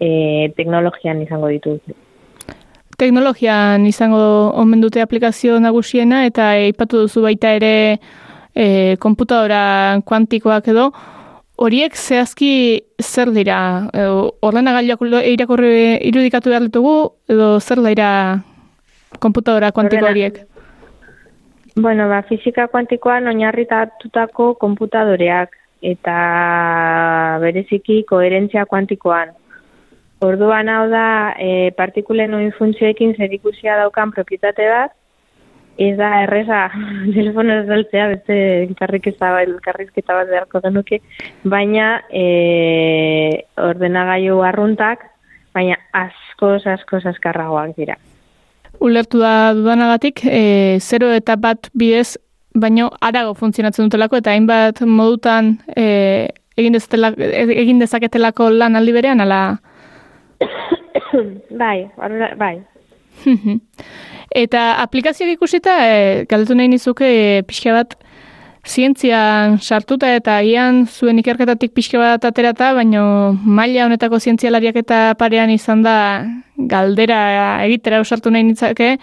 e, 0.00 0.50
teknologian 0.56 1.22
izango 1.24 1.50
ditugu. 1.52 1.96
Teknologian 2.98 3.86
izango 3.88 4.52
omen 4.60 4.82
dute 4.82 5.00
aplikazio 5.02 5.56
nagusiena 5.60 6.26
eta 6.28 6.52
aipatu 6.58 7.06
duzu 7.06 7.24
baita 7.24 7.54
ere 7.56 7.74
e, 8.54 8.96
konputadora 9.00 10.02
kuantikoak 10.06 10.68
edo, 10.74 10.90
horiek 11.56 11.96
zehazki 11.96 12.52
zer 13.02 13.32
dira? 13.34 13.88
E, 13.92 14.06
Ordenagailuak 14.42 15.02
irakurri 15.28 15.98
irudikatu 16.08 16.50
behar 16.50 16.68
ditugu 16.68 16.94
edo 17.28 17.58
zer 17.60 17.82
dira 17.84 18.08
konputadora 19.20 19.72
kuantiko 19.72 20.06
horiek? 20.08 20.40
Bueno, 21.76 22.08
ba, 22.08 22.22
fizika 22.28 22.66
kuantikoan 22.68 23.28
oinarritatutako 23.28 24.54
konputadoreak 24.60 25.56
eta 25.82 26.16
bereziki 27.42 28.02
koherentzia 28.08 28.66
kuantikoan. 28.66 29.32
Orduan 30.22 30.68
hau 30.70 30.84
da, 30.90 31.34
e, 31.40 31.70
partikulen 31.76 32.34
oin 32.38 32.52
funtzioekin 32.58 33.16
zerikusia 33.18 33.78
daukan 33.80 34.12
propietate 34.14 34.68
bat, 34.70 34.92
ez 35.78 35.96
da 35.96 36.22
erreza 36.22 36.66
telefono 37.16 37.60
ezaltzea, 37.62 38.08
beste 38.12 38.38
elkarriketa 38.64 39.32
bat, 39.34 39.48
elkarrizketa 39.48 40.16
bat 40.18 40.30
beharko 40.30 40.60
genuke, 40.64 41.00
baina 41.44 42.02
e, 42.10 43.44
ordenagailu 43.60 44.42
arruntak, 44.46 45.06
baina 45.54 45.78
askoz, 45.96 46.66
askoz 46.66 47.04
askarragoak 47.06 47.76
dira. 47.76 47.96
Ulertu 48.82 49.20
da 49.22 49.52
dudanagatik, 49.54 50.24
e, 50.26 50.78
zero 50.80 51.12
eta 51.12 51.36
bat 51.36 51.70
bidez, 51.78 52.16
baino 52.54 52.90
arago 53.00 53.34
funtzionatzen 53.38 53.88
dutelako, 53.88 54.20
eta 54.20 54.32
hainbat 54.34 54.82
modutan 54.84 55.56
e, 55.76 56.28
egin, 56.56 56.76
dezatela- 56.76 57.14
egin 57.16 57.80
dezaketelako 57.80 58.50
lan 58.50 58.76
aldi 58.76 58.96
berean, 58.96 59.24
ala... 59.24 59.42
bai, 61.62 61.86
bai. 62.36 62.56
Eta 64.44 64.62
aplikazioak 64.82 65.36
ikusita, 65.36 65.76
e, 65.86 66.24
galdetu 66.30 66.56
nahi 66.58 66.70
nizuke 66.72 67.08
e, 67.08 67.42
pixka 67.48 67.74
bat 67.76 67.96
zientzian 68.62 69.58
sartuta 69.58 70.12
eta 70.14 70.38
agian 70.38 70.86
zuen 70.86 71.18
ikerketatik 71.18 71.74
pixka 71.74 71.98
bat 71.98 72.24
aterata, 72.24 72.72
baino 72.78 73.04
maila 73.44 73.88
honetako 73.88 74.20
zientzialariak 74.20 74.78
eta 74.84 75.02
parean 75.18 75.50
izan 75.50 75.82
da 75.82 75.96
galdera 76.56 77.22
egitera 77.66 78.00
usartu 78.00 78.30
nahi 78.30 78.46
nitzake, 78.46 78.96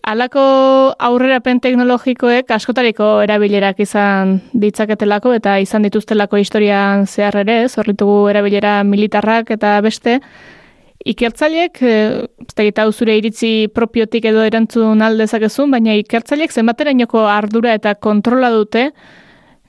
Alako 0.00 0.42
aurrerapen 0.96 1.58
teknologikoek 1.60 2.48
askotariko 2.54 3.08
erabilerak 3.20 3.82
izan 3.84 4.38
ditzaketelako 4.56 5.34
eta 5.36 5.58
izan 5.60 5.84
dituztelako 5.84 6.40
historian 6.40 7.04
zehar 7.04 7.36
ere, 7.42 7.58
zorritugu 7.68 8.30
erabilera 8.32 8.78
militarrak 8.84 9.52
eta 9.58 9.74
beste, 9.84 10.16
Ikertzaileek, 11.08 11.80
e, 11.80 11.92
ez 12.44 12.54
da 12.74 12.84
hau 12.84 12.92
zure 12.92 13.16
iritzi 13.16 13.68
propiotik 13.72 14.26
edo 14.28 14.42
erantzun 14.44 15.00
aldezakezun, 15.02 15.70
baina 15.72 15.94
ikertzaileek 15.96 16.52
zenbaterainoko 16.52 17.24
ardura 17.24 17.72
eta 17.74 17.94
kontrola 17.94 18.50
dute 18.52 18.90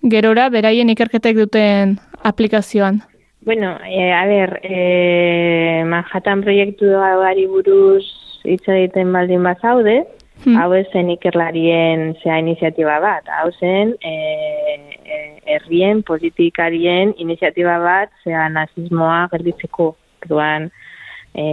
gerora 0.03 0.49
beraien 0.49 0.89
ikerketek 0.91 1.37
duten 1.37 1.97
aplikazioan. 2.23 2.99
Bueno, 3.45 3.77
e, 3.87 4.11
a 4.13 4.25
ber, 4.27 4.59
e, 4.63 5.83
Manhattan 5.87 6.43
proiektu 6.43 6.91
ari 6.99 7.47
buruz 7.47 8.03
hitz 8.43 8.67
egiten 8.67 9.13
baldin 9.13 9.43
bazaude, 9.43 10.03
Hmm. 10.41 10.55
hau 10.57 10.73
zen 10.91 11.11
ikerlarien 11.13 12.15
zea 12.23 12.39
iniziatiba 12.41 12.97
bat, 12.99 13.27
hau 13.29 13.51
zen 13.59 13.93
e, 14.01 14.13
e, 15.05 15.17
herrien, 15.53 16.01
politikarien 16.01 17.13
iniziatiba 17.21 17.77
bat 17.83 18.09
zea 18.23 18.47
nazismoa 18.49 19.27
gelditzeko. 19.33 19.91
Orduan, 20.23 20.71
e, 21.33 21.45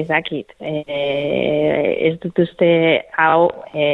ezakit, 0.00 0.52
e, 0.60 0.72
ez 2.08 2.14
dut 2.22 2.38
uste 2.38 2.70
hau 3.18 3.50
e, 3.74 3.86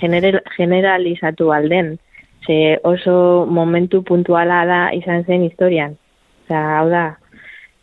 general, 0.00 0.40
generalizatu 0.56 1.52
alden, 1.52 1.96
ze 2.46 2.78
oso 2.84 3.46
momentu 3.50 4.02
puntuala 4.02 4.64
da 4.66 4.80
izan 4.94 5.24
zen 5.24 5.42
historian. 5.42 5.96
Osa, 6.44 6.60
hau 6.78 6.88
da, 6.90 7.06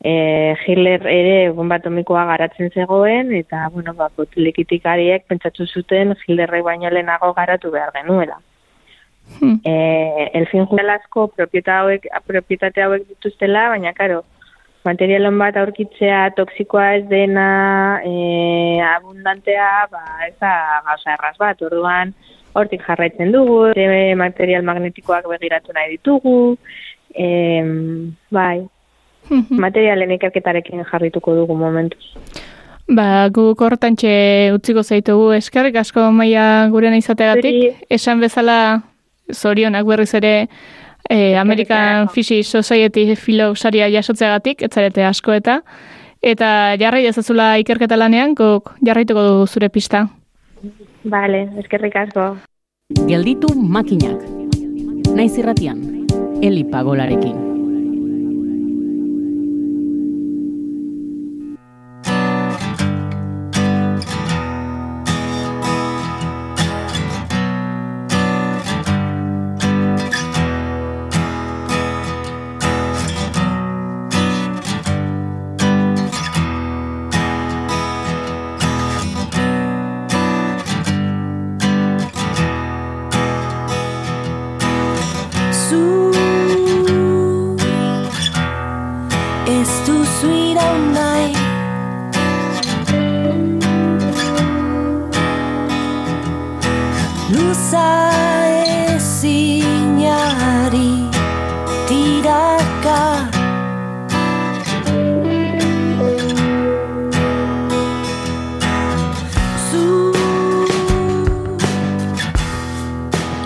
e, 0.03 0.55
Hitler 0.65 1.05
ere 1.07 1.51
bomba 1.51 1.79
atomikoa 1.81 2.25
garatzen 2.31 2.71
zegoen, 2.71 3.33
eta, 3.35 3.67
bueno, 3.73 3.93
ba, 3.97 4.09
botilekitikariek 4.17 5.27
pentsatu 5.27 5.67
zuten 5.67 6.15
Hitlerrek 6.23 6.63
baino 6.63 6.91
lehenago 6.91 7.33
garatu 7.33 7.71
behar 7.71 7.91
genuela. 7.95 8.39
Hmm. 9.39 9.59
Eh, 9.63 10.31
el 10.33 10.47
fin 10.47 10.65
judelazko 10.67 11.29
propietate 11.29 11.71
hauek, 11.71 12.07
propietate 12.27 12.83
hauek 12.83 13.07
dituztela, 13.07 13.69
baina, 13.71 13.93
karo, 13.95 14.23
materialon 14.85 15.37
bat 15.39 15.57
aurkitzea 15.57 16.29
toksikoa 16.37 16.89
ez 16.99 17.03
dena 17.09 17.47
e, 18.03 18.13
abundantea, 18.93 19.69
ba, 19.91 20.03
ez 20.27 20.35
da 20.41 20.53
gauza 20.87 21.15
erraz 21.15 21.35
bat, 21.39 21.61
orduan 21.61 22.13
hortik 22.53 22.83
jarraitzen 22.85 23.31
dugu, 23.33 23.71
e, 23.75 24.13
material 24.19 24.65
magnetikoak 24.67 25.27
begiratu 25.31 25.73
nahi 25.73 25.95
ditugu, 25.95 26.37
e, 27.15 27.27
bai, 28.31 28.63
materialen 29.65 30.17
ikerketarekin 30.17 30.83
jarrituko 30.91 31.35
dugu 31.41 31.57
momentuz. 31.57 32.13
Ba, 32.91 33.29
gu 33.31 33.53
kortantxe 33.55 34.51
utziko 34.51 34.83
zaitugu 34.83 35.31
eskerrik 35.37 35.77
asko 35.79 36.09
maia 36.11 36.67
gurena 36.69 36.99
izateagatik. 36.99 37.85
Esan 37.87 38.19
bezala 38.19 38.57
zorionak 39.31 39.87
berriz 39.87 40.11
ere 40.19 40.33
eh, 41.09 41.37
American 41.39 42.09
Physics 42.09 42.47
Society 42.47 43.15
Philo 43.15 43.55
saria 43.55 43.89
jasotzeagatik, 43.89 44.61
etzarete 44.61 45.05
asko 45.05 45.33
eta 45.33 45.61
eta 46.23 46.75
jarrai 46.79 47.05
ezazula 47.05 47.57
ikerketa 47.59 47.97
lanean, 47.99 48.33
guk 48.35 48.71
jarraituko 48.85 49.23
du 49.23 49.47
zure 49.47 49.69
pista. 49.69 50.07
Vale, 51.03 51.49
eskerrik 51.59 51.95
asko. 51.95 52.37
Gelditu 53.07 53.51
makinak. 53.55 54.21
Naiz 55.13 55.35
irratian, 55.37 55.81
Eli 56.41 56.63
Pagolarekin. 56.63 57.52
Luza 97.73 98.13
ezinari 98.93 99.33
tiraka. 101.89 103.01
Zu 109.71 110.13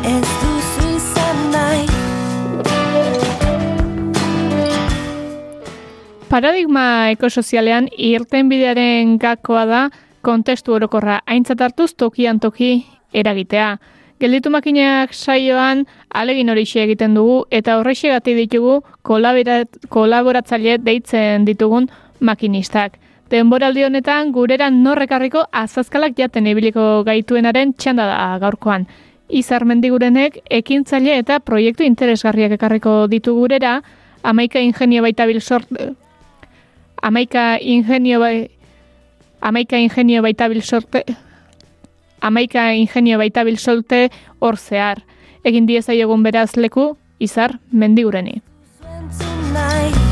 Ez 0.03 0.27
duzu 0.41 0.87
izan 0.91 1.39
nahi. 1.55 1.87
Paradigma 6.27 7.15
ekosozialean 7.15 7.87
irten 7.95 8.49
bidearen 8.51 9.15
gakoa 9.23 9.65
da 9.65 9.89
kontestu 10.19 10.73
orokorra. 10.75 11.21
Aintzat 11.25 11.61
hartuz 11.63 11.93
tokian 11.95 12.43
toki 12.43 12.83
eragitea. 13.13 13.77
Gelditu 14.17 14.49
makinak 14.49 15.13
saioan 15.13 15.85
alegin 16.09 16.49
horixe 16.49 16.81
egiten 16.81 17.13
dugu 17.13 17.43
eta 17.53 17.75
horrexegatik 17.77 18.37
ditugu 18.37 18.79
kolaborat- 19.05 19.77
kolaboratzaile 19.93 20.79
deitzen 20.81 21.45
ditugun 21.45 21.89
makinistak. 22.19 22.97
Denboraldi 23.29 23.83
honetan 23.83 24.31
gureran 24.31 24.81
norrekarriko 24.83 25.43
azazkalak 25.51 26.15
jaten 26.17 26.47
ibiliko 26.47 27.03
gaituenaren 27.05 27.73
txanda 27.73 28.07
da 28.09 28.37
gaurkoan. 28.41 28.87
Izar 29.29 29.65
mendigurenek 29.65 30.39
ekintzaile 30.49 31.17
eta 31.19 31.39
proiektu 31.39 31.83
interesgarriak 31.83 32.55
ekarriko 32.57 33.07
ditu 33.11 33.35
gurera, 33.35 33.81
amaika 34.23 34.59
ingenio 34.59 35.03
baitabil 35.03 35.41
sort, 35.41 35.67
amaika 37.03 37.57
ingenio 37.61 38.19
bai, 38.19 38.49
amaika 39.41 39.77
ingenio 39.77 40.21
baitabil 40.23 40.61
sorte, 40.61 41.03
amaika 42.21 42.73
ingenio 42.73 43.17
baitabil 43.17 43.57
solte 43.57 44.09
hor 44.39 44.57
zehar. 44.57 45.03
Egin 45.43 45.67
diezaiogun 45.67 46.23
beraz 46.23 46.57
leku, 46.57 46.97
izar 47.19 47.59
mendigureni. 47.71 48.41
entzun 48.83 49.53
nahi 49.53 50.07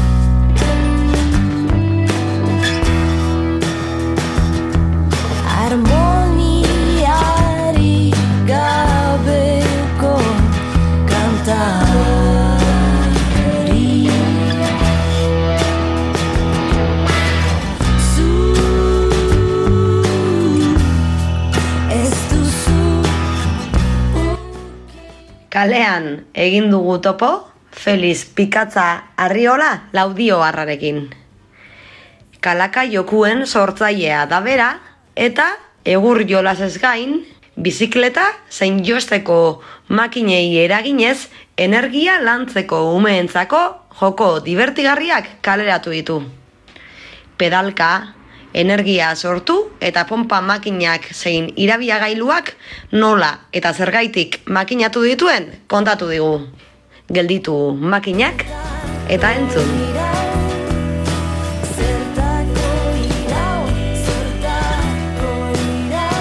Kalean 25.56 26.26
egin 26.36 26.66
dugu 26.68 26.98
topo, 27.00 27.48
Feliz 27.72 28.26
Pikatza 28.36 29.14
Arriola 29.16 29.88
laudio 29.96 30.42
harrarekin. 30.44 31.06
Kalaka 32.44 32.84
jokuen 32.92 33.46
sortzailea 33.48 34.26
da 34.28 34.42
bera, 34.44 34.68
eta 35.16 35.46
egur 35.88 36.26
jolasez 36.28 36.74
gain, 36.84 37.22
bizikleta 37.56 38.26
zein 38.52 38.82
josteko 38.84 39.62
makinei 39.88 40.58
eraginez, 40.66 41.30
energia 41.56 42.20
lantzeko 42.20 42.82
umeentzako 42.92 43.64
joko 44.02 44.30
divertigarriak 44.44 45.38
kaleratu 45.40 45.96
ditu. 45.96 46.20
Pedalka, 47.40 48.12
energia 48.56 49.12
sortu 49.16 49.58
eta 49.84 50.06
pompa 50.08 50.40
makinak 50.42 51.10
zein 51.12 51.52
irabiagailuak 51.60 52.54
nola 52.96 53.34
eta 53.52 53.74
zergaitik 53.76 54.40
makinatu 54.48 55.04
dituen 55.04 55.52
kontatu 55.68 56.08
digu. 56.08 56.40
Gelditu 57.12 57.76
makinak 57.76 58.46
eta 59.12 59.34
entzun. 59.36 59.68
Zertako 61.76 62.72
irau, 63.04 63.62
zertako 64.08 65.34
irau 65.68 66.16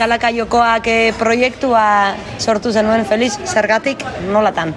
Kalaka 0.00 0.32
jokoak 0.32 0.88
eh, 0.88 1.12
proiektua 1.20 2.16
sortu 2.40 2.72
zenuen 2.72 3.04
Feliz, 3.04 3.36
zergatik 3.44 4.02
nolatan? 4.32 4.72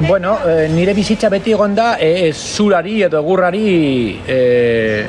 Bueno, 0.00 0.38
eh, 0.46 0.68
nire 0.72 0.94
bizitza 0.94 1.28
beti 1.28 1.52
egon 1.52 1.74
da 1.74 1.96
eh, 2.00 2.32
zurari 2.32 3.02
edo 3.02 3.20
egurrari 3.20 4.20
eh, 4.26 5.04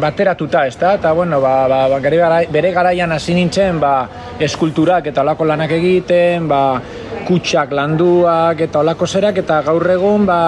bateratuta, 0.00 0.66
ez 0.66 0.76
da? 0.78 0.94
Eta, 0.98 1.12
bueno, 1.12 1.40
ba, 1.40 1.66
ba, 1.68 1.88
ba, 1.88 1.98
bere 2.50 2.72
garaian 2.72 3.12
hasi 3.12 3.34
nintzen, 3.34 3.80
ba, 3.80 3.94
eskulturak 4.38 5.06
eta 5.10 5.22
olako 5.22 5.48
lanak 5.50 5.74
egiten, 5.78 6.48
ba, 6.48 6.80
kutsak 7.26 7.72
landuak 7.72 8.60
eta 8.60 8.80
olako 8.84 9.06
zerak, 9.06 9.42
eta 9.44 9.60
gaur 9.66 9.90
egun, 9.98 10.26
ba, 10.26 10.40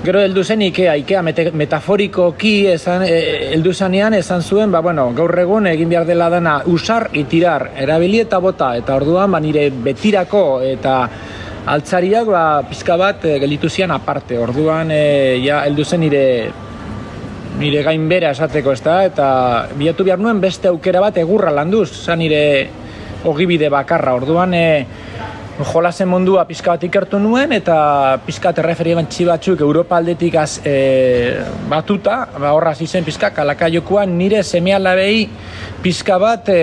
Gero 0.00 0.16
heldu 0.24 0.40
zen 0.40 0.62
Ikea, 0.64 0.94
Ikea 0.96 1.20
metaforikoki 1.52 2.52
esan, 2.72 3.02
e, 3.04 3.50
heldu 3.52 3.74
zanean 3.74 4.14
esan 4.16 4.40
zuen, 4.40 4.70
ba, 4.72 4.80
bueno, 4.80 5.10
gaur 5.12 5.34
egun 5.42 5.68
egin 5.68 5.90
behar 5.92 6.06
dela 6.08 6.30
dana 6.32 6.54
usar 6.72 7.10
itirar, 7.12 7.66
erabili 7.76 8.22
eta 8.22 8.38
bota, 8.40 8.70
eta 8.80 8.96
orduan 8.96 9.28
ba, 9.36 9.42
nire 9.44 9.66
betirako 9.68 10.62
eta 10.64 10.94
altzariak 11.66 12.26
ba, 12.26 12.44
pizka 12.68 12.96
bat 12.96 13.24
e, 13.24 13.38
gelditu 13.42 13.68
zian 13.68 13.90
aparte, 13.90 14.38
orduan 14.38 14.90
e, 14.94 15.40
ja 15.44 15.64
heldu 15.66 15.84
zen 15.84 16.00
nire 16.06 16.24
nire 17.60 17.82
gainbera 17.84 18.30
esateko, 18.32 18.72
ezta? 18.72 19.00
Eta 19.04 19.26
bilatu 19.76 20.06
behar 20.06 20.20
nuen 20.22 20.40
beste 20.40 20.70
aukera 20.70 21.02
bat 21.02 21.18
egurra 21.20 21.52
landuz, 21.52 21.90
zan 21.92 22.22
nire 22.22 22.42
ogibide 23.28 23.68
bakarra. 23.68 24.14
Orduan, 24.16 24.54
e, 24.54 24.86
jolasen 25.60 26.08
mundua 26.08 26.46
pizka 26.48 26.72
bat 26.72 26.84
ikertu 26.86 27.18
nuen 27.20 27.52
eta 27.52 28.18
pizka 28.24 28.54
erreferentzi 28.56 29.26
batzuk 29.28 29.60
Europa 29.60 29.98
aldetik 29.98 30.38
az, 30.40 30.60
e, 30.64 31.36
batuta, 31.68 32.22
ba, 32.38 32.54
horra 32.56 32.72
hasi 32.72 32.86
zen 32.86 33.04
pizka 33.04 33.30
kalakaiokoan 33.36 34.16
nire 34.16 34.42
semealabei 34.42 35.28
pizka 35.82 36.16
bat 36.18 36.48
e, 36.48 36.62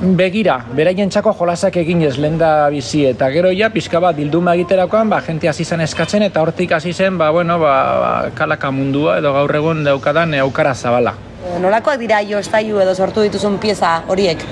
begira, 0.00 0.60
beraientzako 0.78 1.32
jolasak 1.34 1.76
eginez 1.80 2.16
lenda 2.22 2.68
bizi 2.70 3.02
eta 3.08 3.28
gero 3.34 3.50
ja 3.50 3.70
pizka 3.74 3.98
bat 4.00 4.14
bilduma 4.16 4.54
egiterakoan 4.54 5.10
ba 5.10 5.20
gente 5.20 5.48
hasi 5.48 5.64
zen 5.64 5.80
eskatzen 5.80 6.22
eta 6.22 6.42
hortik 6.42 6.72
hasi 6.72 6.92
zen 6.92 7.18
ba 7.18 7.30
bueno 7.30 7.58
ba, 7.58 7.72
ba 7.98 8.30
kalaka 8.34 8.70
mundua 8.70 9.18
edo 9.18 9.32
gaur 9.32 9.56
egun 9.56 9.82
daukadan 9.84 10.34
e, 10.34 10.38
aukara 10.38 10.74
zabala. 10.74 11.14
Nolakoak 11.60 11.98
dira 11.98 12.22
jo 12.22 12.38
estailu 12.38 12.78
edo 12.80 12.94
sortu 12.94 13.22
dituzun 13.26 13.58
pieza 13.58 14.04
horiek? 14.06 14.44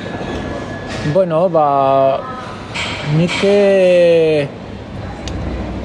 Bueno, 1.15 1.49
ba 1.49 2.19
nik 3.15 3.39
eh, 3.45 4.49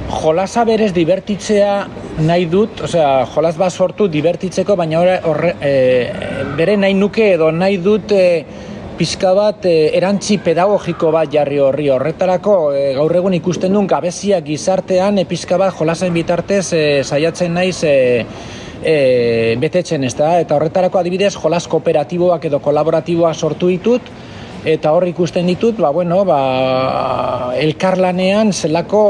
jolasa 0.09 0.65
berez 0.65 0.91
divertitzea 0.93 1.75
nahi 2.25 2.45
dut, 2.49 2.81
osea, 2.81 3.27
jolas 3.35 3.55
bat 3.57 3.71
sortu 3.71 4.07
divertitzeko, 4.11 4.75
baina 4.75 4.99
horre, 4.99 5.19
horre 5.23 5.53
e, 5.61 5.71
bere 6.57 6.75
nahi 6.77 6.97
nuke 6.97 7.33
edo 7.35 7.51
nahi 7.51 7.77
dut 7.77 8.11
e, 8.11 8.25
pizka 9.01 9.31
bat 9.33 9.65
e, 9.65 9.89
erantzi 9.97 10.35
pedagogiko 10.45 11.09
bat 11.15 11.29
jarri 11.33 11.57
horri. 11.57 11.87
Horretarako 11.89 12.55
e, 12.77 12.81
gaur 12.93 13.15
egun 13.17 13.33
ikusten 13.33 13.73
duen 13.73 13.87
gabezia 13.89 14.37
gizartean 14.45 15.17
e, 15.17 15.23
pizka 15.25 15.57
bat 15.57 15.73
jolasen 15.73 16.13
bitartez 16.13 16.67
e, 16.77 16.81
saiatzen 17.01 17.55
naiz 17.57 17.79
e, 17.81 17.95
e, 18.83 19.55
betetzen 19.61 20.05
ez 20.05 20.13
da, 20.19 20.35
eta 20.43 20.53
horretarako 20.53 21.01
adibidez 21.01 21.31
jolas 21.33 21.63
kooperatiboak 21.71 22.45
edo 22.51 22.59
kolaboratiboak 22.61 23.33
sortu 23.33 23.71
ditut, 23.73 24.13
eta 24.69 24.93
hor 24.93 25.07
ikusten 25.09 25.49
ditut, 25.49 25.81
ba, 25.81 25.89
bueno, 25.89 26.21
ba, 26.29 26.37
elkarlanean 27.57 28.53
zelako 28.53 29.03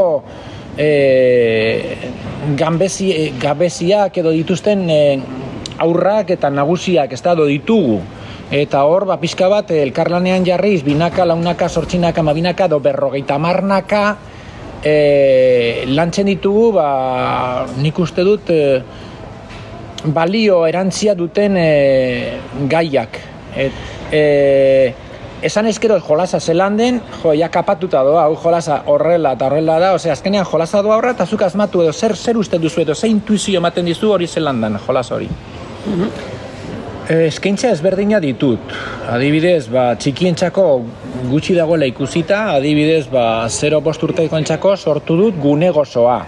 e, 0.80 0.88
gambezi, 2.64 3.12
gabeziak 3.44 4.24
edo 4.24 4.32
dituzten 4.40 4.88
e, 4.88 5.04
aurrak 5.84 6.32
eta 6.40 6.56
nagusiak 6.62 7.12
ez 7.12 7.24
da, 7.28 7.36
ditugu. 7.44 8.00
Eta 8.52 8.84
hor, 8.84 9.06
ba, 9.08 9.16
pixka 9.16 9.48
bat, 9.48 9.70
elkarlanean 9.72 10.44
jarriz, 10.44 10.82
binaka, 10.84 11.24
launaka, 11.24 11.70
sortzinaka, 11.70 12.20
mabinaka, 12.22 12.68
do 12.68 12.82
berrogeita 12.84 13.38
marnaka, 13.40 14.18
e, 14.84 15.86
lantzen 15.88 16.28
ditugu, 16.28 16.66
ba, 16.76 16.90
nik 17.80 18.02
uste 18.04 18.26
dut, 18.28 18.52
e, 18.52 18.82
balio 20.12 20.66
erantzia 20.68 21.16
duten 21.16 21.56
e, 21.56 21.70
gaiak. 22.68 23.22
Et, 23.56 23.80
e, 24.12 24.28
Esan 25.42 25.66
ezkero 25.66 25.96
jolasa 26.06 26.38
zelan 26.40 26.76
den, 26.78 27.00
jo, 27.24 27.32
ja 27.34 27.48
kapatuta 27.50 28.04
doa, 28.06 28.28
hau 28.28 28.36
jolasa 28.38 28.84
horrela 28.86 29.32
eta 29.34 29.48
horrela 29.48 29.80
da, 29.82 29.96
ose, 29.98 30.12
azkenean 30.14 30.46
jolasa 30.46 30.84
doa 30.86 31.00
horra, 31.00 31.16
eta 31.16 31.26
zuk 31.26 31.42
asmatu 31.42 31.82
edo 31.82 31.94
zer, 31.94 32.14
zer 32.14 32.38
uste 32.38 32.60
duzu 32.62 32.84
edo, 32.84 32.94
zein 32.94 33.16
intuizio 33.16 33.58
ematen 33.58 33.90
dizu 33.90 34.12
hori 34.14 34.28
zelan 34.30 34.62
den, 34.62 34.78
jolas 34.86 35.10
hori. 35.10 35.32
Eh, 35.90 36.41
Eskaintza 37.10 37.72
ezberdina 37.74 38.20
ditut. 38.22 38.74
Adibidez, 39.10 39.66
ba, 39.74 39.96
txikientzako 39.98 40.66
gutxi 41.32 41.56
dagoela 41.58 41.88
ikusita, 41.90 42.44
adibidez, 42.60 43.08
ba, 43.10 43.48
0 43.50 43.80
bost 43.82 44.04
urtekoentzako 44.06 44.76
sortu 44.78 45.18
dut 45.18 45.40
gune 45.42 45.72
gozoa. 45.74 46.20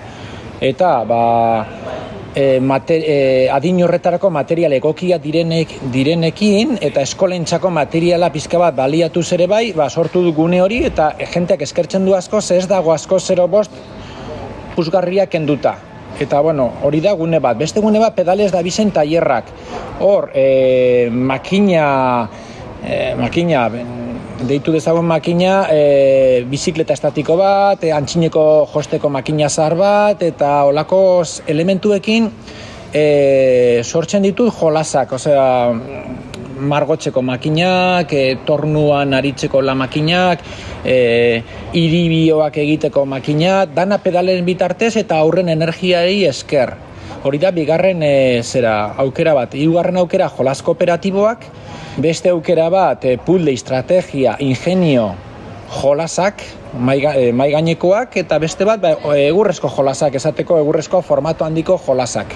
Eta, 0.59 0.89
ba, 1.05 1.21
e, 2.33 2.59
mate, 2.59 2.97
e, 3.05 3.19
adin 3.53 3.83
horretarako 3.85 4.33
material 4.33 4.73
egokia 4.73 5.21
direnek, 5.21 5.77
direnekin 5.93 6.79
eta 6.81 7.05
eskolentzako 7.05 7.69
materiala 7.69 8.31
pizka 8.33 8.57
bat 8.57 8.73
baliatu 8.75 9.21
ere 9.31 9.47
bai, 9.47 9.73
ba, 9.77 9.89
sortu 9.89 10.23
du 10.25 10.33
gune 10.33 10.61
hori 10.61 10.83
eta 10.89 11.13
jenteak 11.21 11.61
eskertzen 11.61 12.05
du 12.05 12.17
asko, 12.17 12.41
ez 12.49 12.65
dago 12.67 12.93
asko 12.93 13.19
0 13.19 13.47
bost 13.47 13.71
puzgarriak 14.75 15.29
kenduta. 15.29 15.77
Eta, 16.23 16.39
bueno, 16.41 16.69
hori 16.83 17.01
da 17.03 17.13
gune 17.19 17.39
bat. 17.43 17.57
Beste 17.59 17.81
gune 17.83 17.99
bat 17.99 18.15
pedales 18.15 18.51
da 18.53 18.61
bizen 18.63 18.91
tailerrak. 18.95 19.51
Hor, 19.99 20.29
e, 20.33 21.09
makina, 21.11 21.85
e, 22.83 23.13
makina, 23.19 23.67
deitu 24.47 24.73
dezagun 24.75 25.05
makina, 25.07 25.67
e, 25.71 26.43
bizikleta 26.49 26.95
estatiko 26.95 27.35
bat, 27.39 27.83
e, 27.83 27.91
antxineko 27.95 28.45
josteko 28.73 29.11
makina 29.11 29.49
zar 29.49 29.75
bat, 29.79 30.23
eta 30.23 30.63
olako 30.69 30.99
elementuekin 31.47 32.29
e, 32.93 33.81
sortzen 33.83 34.23
ditut 34.23 34.53
jolasak, 34.59 35.15
osea, 35.19 35.45
margotzeko 36.67 37.21
makinak, 37.21 38.13
e, 38.13 38.37
tornuan 38.45 39.13
aritzeko 39.13 39.61
la 39.61 39.75
makinak, 39.75 40.41
e, 40.85 41.41
iribioak 41.73 42.57
egiteko 42.63 43.05
makinak, 43.05 43.73
dana 43.75 43.99
pedalen 44.03 44.45
bitartez 44.45 44.95
eta 45.01 45.19
aurren 45.19 45.49
energiari 45.49 46.23
esker. 46.29 46.73
Hori 47.23 47.39
da, 47.39 47.53
bigarren 47.55 48.03
e, 48.03 48.41
zera 48.43 48.93
aukera 48.99 49.35
bat. 49.37 49.53
Hirugarren 49.55 49.97
aukera 50.01 50.27
jolas 50.33 50.61
kooperatiboak, 50.65 51.45
beste 52.03 52.33
aukera 52.33 52.69
bat 52.73 53.05
e, 53.05 53.17
puzzle, 53.17 53.53
estrategia, 53.53 54.35
ingenio, 54.39 55.13
jolasak, 55.81 56.43
mai 56.73 56.99
gainekoak, 56.99 58.17
eta 58.23 58.39
beste 58.41 58.65
bat 58.65 58.81
ba, 58.81 58.97
egurrezko 59.15 59.71
jolasak, 59.71 60.17
esateko 60.19 60.59
egurrezko 60.65 61.01
formato 61.05 61.45
handiko 61.45 61.79
jolasak 61.85 62.35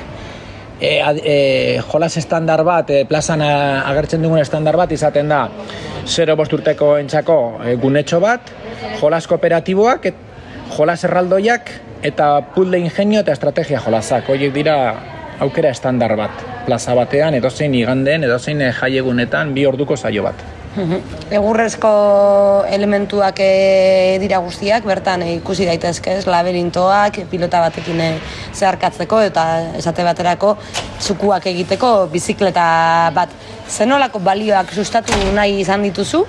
e, 0.79 1.01
e, 1.01 1.81
jolas 1.91 2.17
estandar 2.17 2.63
bat, 2.63 2.89
e, 2.89 3.05
plazan 3.05 3.41
agertzen 3.41 4.21
dugun 4.21 4.39
estandar 4.39 4.77
bat 4.77 4.91
izaten 4.91 5.29
da 5.29 5.47
0 6.05 6.35
bost 6.39 6.53
urteko 6.53 6.95
entzako 7.01 7.37
e, 7.65 7.75
gunetxo 7.81 8.19
bat, 8.23 8.51
jolas 9.01 9.25
kooperatiboak, 9.27 10.09
et, 10.11 10.23
jolas 10.77 11.03
erraldoiak 11.07 11.71
eta 12.07 12.29
puzzle 12.53 12.79
ingenio 12.79 13.23
eta 13.23 13.33
estrategia 13.33 13.81
jolasak. 13.83 14.29
Horiek 14.29 14.53
dira 14.53 14.77
aukera 15.39 15.71
estandar 15.73 16.15
bat. 16.19 16.45
Plaza 16.65 16.95
batean, 16.97 17.37
edozein 17.37 17.75
iganden, 17.77 18.27
edozein 18.27 18.61
jaiegunetan, 18.81 19.53
bi 19.55 19.65
orduko 19.65 19.97
saio 19.97 20.25
bat. 20.27 20.56
Egurrezko 20.77 21.91
elementuak 22.69 23.39
e, 23.41 24.17
dira 24.21 24.37
guztiak, 24.45 24.85
bertan 24.85 25.23
e, 25.25 25.31
ikusi 25.39 25.65
daitezke, 25.65 26.19
ez, 26.19 26.27
laberintoak, 26.29 27.23
pilota 27.31 27.61
batekin 27.65 28.01
e, 28.03 28.09
zeharkatzeko 28.53 29.21
eta 29.25 29.45
esate 29.79 30.05
baterako 30.05 30.53
zukuak 31.01 31.49
egiteko 31.49 31.91
bizikleta 32.13 32.67
bat. 33.15 33.33
Zenolako 33.67 34.21
balioak 34.23 34.71
sustatu 34.71 35.17
nahi 35.35 35.59
izan 35.63 35.83
dituzu, 35.87 36.23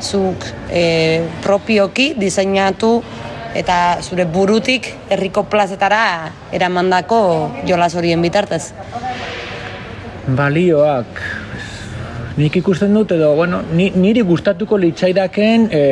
zuk 0.00 0.48
e, 0.70 1.22
propioki 1.44 2.12
diseinatu 2.18 2.96
eta 3.54 4.00
zure 4.02 4.24
burutik 4.26 4.88
herriko 5.12 5.44
plazetara 5.46 6.32
eramandako 6.52 7.20
jolas 7.68 7.94
horien 7.94 8.22
bitartez. 8.24 8.72
Balioak, 10.24 11.20
nik 12.36 12.56
ikusten 12.58 12.94
dut 12.94 13.12
edo, 13.14 13.34
bueno, 13.38 13.62
ni, 13.72 13.90
niri 13.94 14.24
gustatuko 14.26 14.78
litzaidaken 14.80 15.68
e, 15.70 15.82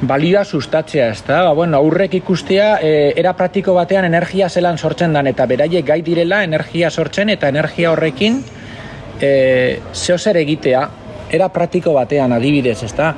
balioa 0.00 0.44
sustatzea, 0.44 1.10
ez 1.12 1.22
da? 1.26 1.42
Ba, 1.44 1.52
bueno, 1.58 1.76
aurrek 1.76 2.16
ikustea 2.22 2.70
e, 2.80 2.92
era 3.20 3.34
praktiko 3.36 3.74
batean 3.76 4.08
energia 4.08 4.48
zelan 4.48 4.78
sortzen 4.78 5.12
dan, 5.12 5.28
eta 5.28 5.46
beraiek 5.46 5.84
gai 5.86 6.00
direla 6.06 6.42
energia 6.46 6.90
sortzen, 6.90 7.28
eta 7.36 7.50
energia 7.52 7.92
horrekin 7.92 8.40
e, 9.20 9.32
zeo 9.92 10.16
zer 10.16 10.40
egitea, 10.40 10.86
era 11.30 11.50
praktiko 11.52 11.92
batean 11.94 12.32
adibidez, 12.32 12.78
ez 12.86 12.94
da? 12.96 13.12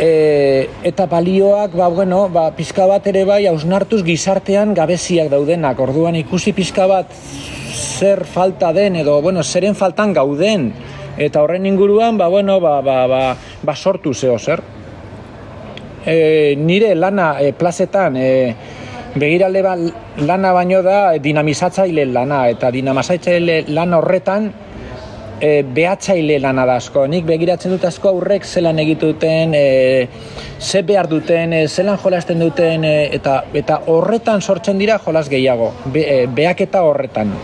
E, 0.00 0.70
eta 0.88 1.04
balioak, 1.06 1.76
ba, 1.76 1.90
bueno, 1.92 2.24
ba, 2.32 2.48
pizka 2.56 2.88
bat 2.88 3.04
ere 3.12 3.26
bai, 3.28 3.44
hausnartuz 3.46 4.00
gizartean 4.06 4.72
gabeziak 4.74 5.28
daudenak. 5.30 5.78
Orduan 5.84 6.16
ikusi 6.16 6.56
pizka 6.56 6.88
bat 6.90 7.12
zer 7.74 8.24
falta 8.24 8.72
den 8.72 8.96
edo, 8.96 9.20
bueno, 9.22 9.42
zeren 9.42 9.74
faltan 9.74 10.12
gauden. 10.14 10.72
Eta 11.18 11.42
horren 11.42 11.66
inguruan, 11.66 12.18
ba, 12.18 12.28
bueno, 12.28 12.60
ba, 12.60 12.80
ba, 12.82 13.06
ba, 13.06 13.36
ba 13.62 13.76
sortu 13.76 14.14
zeo 14.14 14.38
zer. 14.38 14.62
E, 16.06 16.54
nire 16.58 16.94
lana 16.94 17.36
e, 17.40 17.52
plazetan, 17.52 18.16
e, 18.16 18.54
begirale 19.14 19.62
ba, 19.62 19.76
lana 20.18 20.52
baino 20.52 20.82
da 20.82 21.14
dinamizatzaile 21.18 22.06
lana, 22.06 22.48
eta 22.50 22.70
dinamizatzaile 22.74 23.64
lana 23.68 23.98
horretan, 24.02 24.50
e, 25.40 25.62
behatzaile 25.62 26.38
lana 26.40 26.66
da 26.66 26.76
asko. 26.82 27.06
Nik 27.06 27.26
begiratzen 27.28 27.74
dut 27.76 27.84
asko 27.88 28.10
aurrek 28.10 28.44
zelan 28.44 28.78
egituten, 28.82 29.54
e, 29.54 30.08
ze 30.58 30.82
behar 30.82 31.08
duten, 31.08 31.52
e, 31.52 31.66
zelan 31.68 31.98
jolasten 32.02 32.42
duten, 32.42 32.84
e, 32.84 32.94
eta, 33.16 33.44
eta 33.54 33.82
horretan 33.86 34.42
sortzen 34.42 34.82
dira 34.82 34.98
jolas 34.98 35.28
gehiago, 35.30 35.72
be, 35.86 36.04
e, 36.04 36.24
behaketa 36.26 36.82
horretan. 36.82 37.34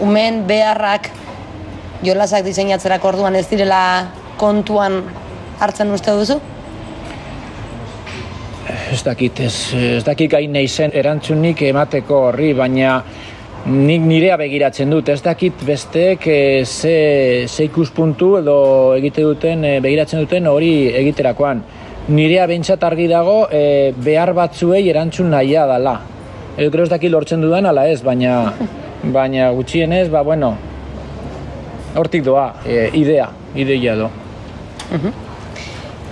Umen 0.00 0.46
beharrak 0.48 1.10
jolasak 2.04 2.46
diseinatzerako 2.46 3.10
orduan 3.12 3.36
ez 3.36 3.44
direla 3.50 3.82
kontuan 4.40 5.02
hartzen 5.60 5.92
uste 5.92 6.14
duzu? 6.16 6.38
Ez 8.90 9.02
dakit, 9.04 9.42
ez, 9.44 9.54
ez 9.74 10.04
dakit 10.06 10.30
gai 10.32 10.46
naizen 10.48 10.94
erantzunik 10.96 11.60
emateko 11.68 12.22
horri, 12.30 12.54
baina 12.56 13.00
nik 13.66 14.02
nirea 14.08 14.38
begiratzen 14.40 14.90
dut, 14.90 15.10
ez 15.12 15.20
dakit 15.22 15.62
besteek 15.66 16.26
e, 16.26 16.40
ze, 16.64 16.96
ze 17.46 17.68
ikuspuntu 17.68 18.32
edo 18.40 18.56
egite 18.96 19.26
duten, 19.26 19.64
e, 19.64 19.76
begiratzen 19.84 20.24
duten 20.24 20.48
hori 20.48 20.72
egiterakoan. 21.02 21.60
Nirea 22.10 22.46
behintzat 22.48 22.82
argi 22.88 23.06
dago 23.10 23.42
e, 23.52 23.92
behar 24.00 24.32
batzuei 24.34 24.86
erantzun 24.88 25.28
nahia 25.34 25.66
dala. 25.68 25.98
Edo 26.56 26.82
ez 26.82 26.90
dakit 26.90 27.12
lortzen 27.12 27.44
dudan 27.44 27.68
ala 27.68 27.86
ez, 27.90 28.00
baina, 28.06 28.54
baina 29.02 29.50
gutxienez, 29.50 30.08
ba 30.10 30.22
bueno, 30.22 30.56
hortik 31.96 32.24
doa, 32.24 32.54
e, 32.64 32.90
idea, 32.94 33.30
ideia 33.54 33.96
do. 33.96 34.10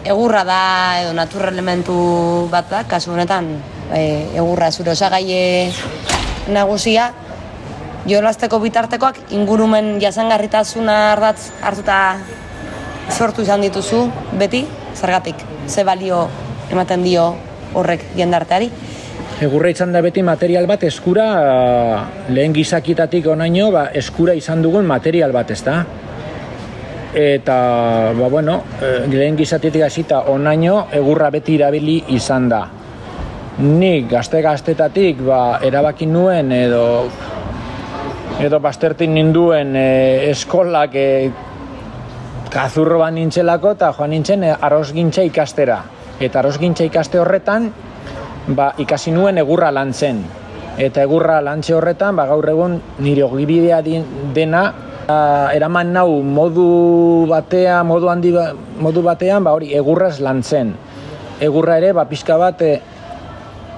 Egurra 0.04 0.44
da 0.44 0.62
edo 1.02 1.12
natur 1.12 1.48
elementu 1.50 2.48
bat 2.50 2.70
da, 2.70 2.84
kasu 2.88 3.12
honetan 3.12 3.50
e, 3.92 4.02
egurra 4.34 4.70
zure 4.72 4.94
osagaie 4.94 5.70
nagusia, 6.48 7.12
jolasteko 8.08 8.60
bitartekoak 8.62 9.20
ingurumen 9.36 9.98
jasangarritasuna 10.00 11.12
ardatz 11.12 11.50
hartuta 11.60 11.98
sortu 13.12 13.42
izan 13.44 13.60
dituzu 13.64 14.06
beti, 14.40 14.64
zergatik, 14.96 15.36
ze 15.68 15.84
balio 15.84 16.28
ematen 16.72 17.04
dio 17.04 17.34
horrek 17.74 18.04
jendarteari. 18.16 18.70
Egurra 19.38 19.70
izan 19.70 19.92
da 19.94 20.00
beti 20.02 20.22
material 20.26 20.66
bat 20.66 20.82
eskura, 20.82 21.24
eh, 21.38 22.32
lehen 22.34 22.52
gizakitatik 22.52 23.26
onaino, 23.30 23.70
ba, 23.70 23.84
eskura 23.94 24.34
izan 24.34 24.62
dugun 24.62 24.86
material 24.86 25.30
bat, 25.30 25.52
ezta? 25.54 25.84
Eta, 27.14 27.58
ba, 28.18 28.28
bueno, 28.28 28.62
eh, 28.82 29.06
lehen 29.06 29.36
gizatetik 29.36 29.84
hasita 29.86 30.24
onaino, 30.32 30.88
egurra 30.92 31.30
beti 31.30 31.54
irabili 31.54 32.02
izan 32.08 32.48
da. 32.48 32.64
Nik 33.58 34.10
gazte 34.10 34.42
gaztetatik, 34.42 35.22
ba, 35.22 35.60
erabaki 35.62 36.06
nuen 36.06 36.50
edo 36.52 36.84
edo 38.38 38.60
bastertin 38.62 39.14
ninduen 39.14 39.74
e, 39.76 40.30
eskolak 40.30 40.94
e, 40.94 41.06
kazurro 42.54 43.00
bat 43.02 43.14
nintzelako 43.16 43.72
eta 43.74 43.90
joan 43.96 44.12
nintzen 44.14 44.44
e, 44.46 44.52
arrozgintza 44.54 45.24
ikastera. 45.26 45.80
Eta 46.22 46.38
arrozgintza 46.38 46.86
ikaste 46.86 47.18
horretan, 47.18 47.66
ba, 48.54 48.72
ikasi 48.78 49.12
nuen 49.12 49.38
egurra 49.40 49.70
lantzen. 49.74 50.22
Eta 50.78 51.02
egurra 51.02 51.40
lantze 51.42 51.74
horretan, 51.74 52.16
ba, 52.16 52.28
gaur 52.30 52.46
egun 52.48 52.78
nire 53.02 53.24
ogibidea 53.26 53.80
dena, 53.82 54.62
a, 55.08 55.18
eraman 55.54 55.92
nau 55.92 56.20
modu 56.22 57.26
batea, 57.30 57.82
modu 57.84 58.10
handi 58.12 58.32
ba- 58.32 58.52
modu 58.78 59.02
batean, 59.02 59.44
ba, 59.44 59.56
hori 59.56 59.74
egurraz 59.74 60.18
lantzen. 60.20 60.74
Egurra 61.42 61.78
ere, 61.82 61.92
ba, 61.92 62.06
pixka 62.10 62.38
bat, 62.38 62.62
e, 62.62 62.78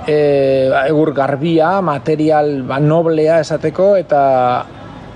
e, 0.06 0.68
ba, 0.72 0.84
egur 0.88 1.14
garbia, 1.16 1.78
material 1.80 2.60
ba, 2.68 2.80
noblea 2.80 3.40
esateko, 3.40 3.94
eta, 3.96 4.22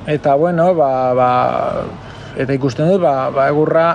eta 0.06 0.34
bueno, 0.40 0.72
ba, 0.74 0.90
ba, 1.12 1.30
eta 2.36 2.56
ikusten 2.56 2.88
dut, 2.88 3.02
ba, 3.04 3.28
ba, 3.28 3.48
egurra 3.52 3.88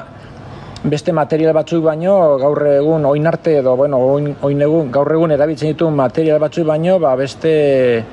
beste 0.83 1.11
material 1.11 1.53
batzuk 1.53 1.83
baino 1.83 2.37
gaur 2.39 2.61
egun 2.67 3.05
oin 3.05 3.27
arte 3.27 3.57
edo 3.59 3.75
bueno, 3.75 3.97
oin, 3.97 4.35
oin 4.41 4.61
egun, 4.61 4.91
gaur 4.91 5.11
egun 5.11 5.31
erabiltzen 5.35 5.73
ditu 5.73 5.89
material 5.91 6.39
batzuk 6.39 6.67
baino 6.67 6.99
ba, 6.99 7.15
beste 7.19 8.03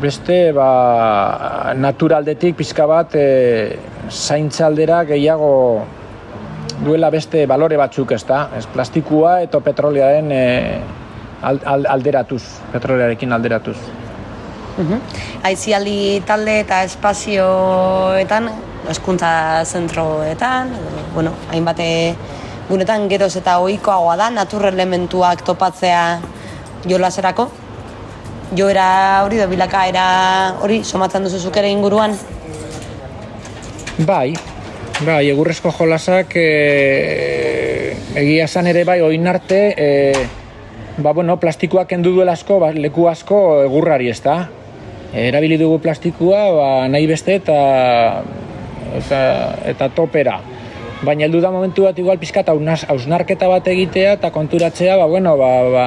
beste 0.00 0.52
ba, 0.52 1.72
naturaldetik 1.76 2.56
pizka 2.56 2.86
bat 2.88 3.14
e, 3.16 3.78
zaintza 4.08 4.66
aldera 4.66 5.02
gehiago 5.08 5.84
duela 6.84 7.10
beste 7.10 7.46
balore 7.46 7.76
batzuk, 7.80 8.12
ezta? 8.12 8.48
Ez 8.56 8.66
plastikua 8.72 9.40
eta 9.42 9.60
petrolearen 9.64 10.32
e, 10.32 10.44
al, 11.42 11.60
al, 11.64 11.88
alderatuz, 11.96 12.42
petrolearekin 12.72 13.32
alderatuz. 13.32 13.76
Aizialdi 15.42 16.22
talde 16.26 16.60
eta 16.62 16.84
espazioetan, 16.86 18.52
eskuntza 18.90 19.64
zentroetan, 19.64 20.72
bueno, 21.14 21.32
hainbate 21.50 21.88
gunetan 22.68 23.08
geroz 23.08 23.34
eta 23.40 23.58
ohikoagoa 23.64 24.16
da, 24.20 24.28
natur 24.30 24.68
elementuak 24.68 25.44
topatzea 25.46 26.02
jolaserako. 26.88 27.48
Joera 28.56 28.88
hori 29.24 29.40
da 29.40 29.46
bilakaera 29.48 30.04
hori 30.64 30.82
somatzen 30.84 31.26
duzu 31.26 31.40
zuk 31.48 31.56
ere 31.60 31.70
inguruan. 31.72 32.16
Bai, 34.08 34.32
bai, 35.04 35.24
egurrezko 35.28 35.72
jolasak 35.74 36.36
e, 36.38 36.48
egia 38.16 38.46
esan 38.46 38.68
ere 38.70 38.84
bai 38.88 39.00
oin 39.04 39.26
arte 39.26 39.62
e, 39.76 39.88
ba, 40.98 41.12
bueno, 41.12 41.36
plastikoak 41.40 41.88
kendu 41.90 42.14
duela 42.14 42.36
asko, 42.38 42.60
ba, 42.62 42.70
leku 42.72 43.08
asko 43.10 43.64
egurrari, 43.64 44.08
ezta? 44.12 44.38
Erabili 45.16 45.56
dugu 45.60 45.78
plastikua, 45.80 46.40
ba, 46.52 46.68
nahi 46.92 47.08
beste 47.08 47.38
eta, 47.40 47.58
eta, 48.96 49.20
eta 49.68 49.88
topera. 49.94 50.38
Baina 51.02 51.26
heldu 51.26 51.40
da 51.40 51.52
momentu 51.54 51.84
bat 51.86 51.98
igual 51.98 52.18
pizkat 52.18 52.48
hausnarketa 52.48 53.48
bat 53.48 53.68
egitea 53.70 54.16
eta 54.18 54.32
konturatzea, 54.34 54.96
ba, 54.98 55.06
bueno, 55.06 55.36
ba, 55.38 55.50
ba, 55.70 55.86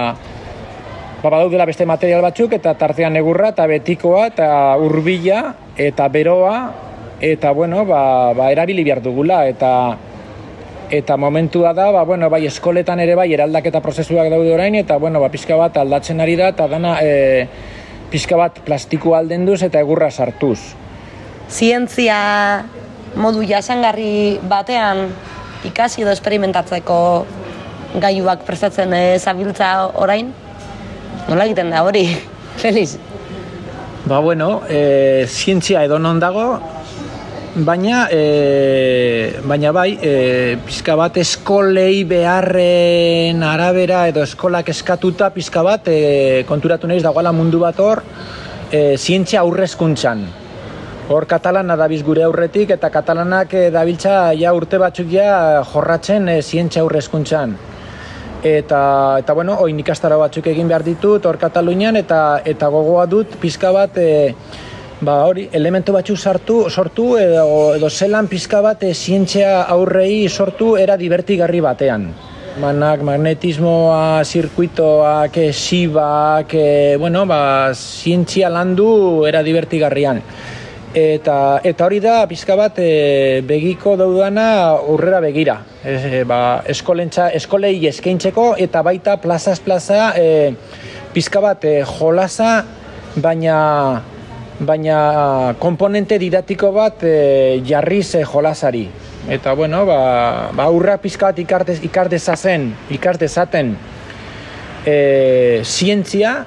ba, 1.21 1.29
badaudela 1.29 1.67
beste 1.69 1.85
material 1.85 2.23
batzuk 2.25 2.55
eta 2.57 2.73
tartean 2.79 3.15
egurra 3.19 3.51
eta 3.53 3.67
betikoa 3.69 4.29
eta 4.31 4.47
hurbila 4.81 5.41
eta 5.77 6.07
beroa 6.09 6.55
eta 7.21 7.51
bueno, 7.51 7.85
ba, 7.85 8.33
ba 8.33 8.49
erabili 8.51 8.83
behar 8.83 9.03
dugula 9.05 9.45
eta 9.47 9.97
eta 10.91 11.15
momentua 11.17 11.73
da, 11.73 11.91
ba, 11.91 12.03
bueno, 12.03 12.29
bai 12.29 12.45
eskoletan 12.49 12.99
ere 12.99 13.15
bai 13.15 13.29
eraldaketa 13.31 13.79
prozesuak 13.83 14.27
daude 14.33 14.51
orain 14.53 14.75
eta 14.75 14.97
bueno, 14.97 15.21
ba, 15.21 15.29
pixka 15.31 15.55
bat 15.55 15.77
aldatzen 15.77 16.19
ari 16.19 16.35
da 16.35 16.49
eta 16.51 16.67
dana 16.67 16.97
e, 17.03 17.47
pixka 18.11 18.35
bat 18.35 18.59
plastikoa 18.65 19.21
aldenduz 19.21 19.61
eta 19.63 19.79
egurra 19.79 20.09
sartuz. 20.11 20.73
Zientzia 21.51 22.17
modu 23.15 23.43
jasangarri 23.43 24.39
batean 24.47 25.09
ikasi 25.67 26.03
edo 26.05 26.11
esperimentatzeko 26.15 26.99
gaiuak 28.01 28.45
prestatzen 28.47 28.93
eh, 28.95 29.19
zabiltza 29.19 29.73
orain? 29.99 30.31
Nola 31.27 31.45
egiten 31.45 31.69
da 31.73 31.83
hori, 31.85 32.05
Feliz? 32.61 32.97
Ba 34.05 34.19
bueno, 34.19 34.63
e, 34.67 35.25
zientzia 35.29 35.83
edo 35.85 35.99
non 35.99 36.19
dago, 36.19 36.59
baina, 37.55 38.07
e, 38.09 39.39
baina 39.45 39.71
bai, 39.71 39.93
e, 40.01 40.57
pizka 40.65 40.95
bat 40.97 41.19
eskolei 41.21 42.03
beharren 42.09 43.43
arabera 43.45 44.07
edo 44.09 44.25
eskolak 44.25 44.73
eskatuta 44.73 45.29
pizka 45.35 45.63
bat 45.63 45.87
e, 45.87 46.43
konturatu 46.49 46.89
naiz 46.89 47.03
dagoela 47.05 47.31
mundu 47.31 47.61
bat 47.61 47.79
hor, 47.79 48.01
e, 48.71 48.97
zientzia 48.97 49.45
aurrezkuntzan. 49.45 50.25
Hor 51.11 51.25
katalana 51.27 51.75
dabiz 51.75 51.99
gure 52.07 52.21
aurretik 52.23 52.69
eta 52.71 52.87
katalanak 52.89 53.53
e, 53.57 53.61
dabiltza 53.73 54.31
ja 54.39 54.53
urte 54.55 54.77
batzuk 54.79 55.09
ja 55.11 55.59
jorratzen 55.67 56.29
e, 56.31 56.35
zientzia 56.41 56.85
aurrezkuntzan. 56.85 57.55
Eta, 58.47 58.83
eta 59.19 59.35
bueno, 59.35 59.57
oin 59.65 59.81
ikastara 59.83 60.15
batzuk 60.21 60.47
egin 60.47 60.71
behar 60.71 60.85
ditut 60.87 61.27
hor 61.27 61.37
Katalunian 61.41 61.99
eta 61.99 62.19
eta 62.47 62.69
gogoa 62.71 63.03
dut 63.11 63.35
pizka 63.41 63.73
bat 63.75 63.99
e, 63.99 64.07
ba 65.01 65.17
hori 65.27 65.49
elementu 65.51 65.91
batzuk 65.97 66.17
sartu 66.17 66.61
sortu 66.69 67.09
edo, 67.19 67.43
edo 67.75 67.89
zelan 67.89 68.31
pizka 68.31 68.63
bat 68.63 68.87
e, 68.87 68.93
zientzia 68.95 69.65
aurrei 69.75 70.29
sortu 70.29 70.77
era 70.77 70.95
divertigarri 70.95 71.59
batean. 71.67 72.07
Manak, 72.61 73.03
magnetismoa, 73.07 74.23
zirkuitoak, 74.23 75.37
e, 75.43 75.51
sibak, 75.51 76.55
e, 76.55 76.95
bueno, 76.99 77.27
ba, 77.27 77.43
zientzia 77.75 78.49
landu 78.49 79.25
era 79.27 79.43
divertigarrian. 79.43 80.23
Eta, 80.91 81.61
eta 81.63 81.85
hori 81.87 82.01
da 82.03 82.25
pizka 82.27 82.55
bat 82.59 82.75
e, 82.83 83.39
begiko 83.47 83.93
daudana 83.95 84.47
aurrera 84.75 85.21
begira. 85.23 85.61
E, 85.87 86.23
ba, 86.27 86.63
eskolentza, 86.67 87.29
eskolei 87.31 87.77
eskaintzeko 87.87 88.57
eta 88.59 88.81
baita 88.83 89.15
plazaz 89.23 89.61
plaza 89.63 90.11
e, 90.19 90.51
pizka 91.15 91.39
bat 91.39 91.63
e, 91.63 91.77
jolasa, 91.87 92.65
baina 93.15 94.01
baina 94.61 95.55
komponente 95.63 96.19
didatiko 96.19 96.73
bat 96.75 97.07
e, 97.07 97.61
jarriz 97.65 98.13
e, 98.19 98.25
jolasari. 98.27 98.83
Eta 99.31 99.53
bueno, 99.55 99.85
ba, 99.87 100.51
ba 100.51 100.67
aurra 100.67 100.97
pizka 100.99 101.31
bat 101.31 101.39
ikardez, 101.39 101.79
ikardezazen, 101.87 102.67
ikardezaten 102.91 103.77
e, 104.85 105.61
zientzia, 105.63 106.41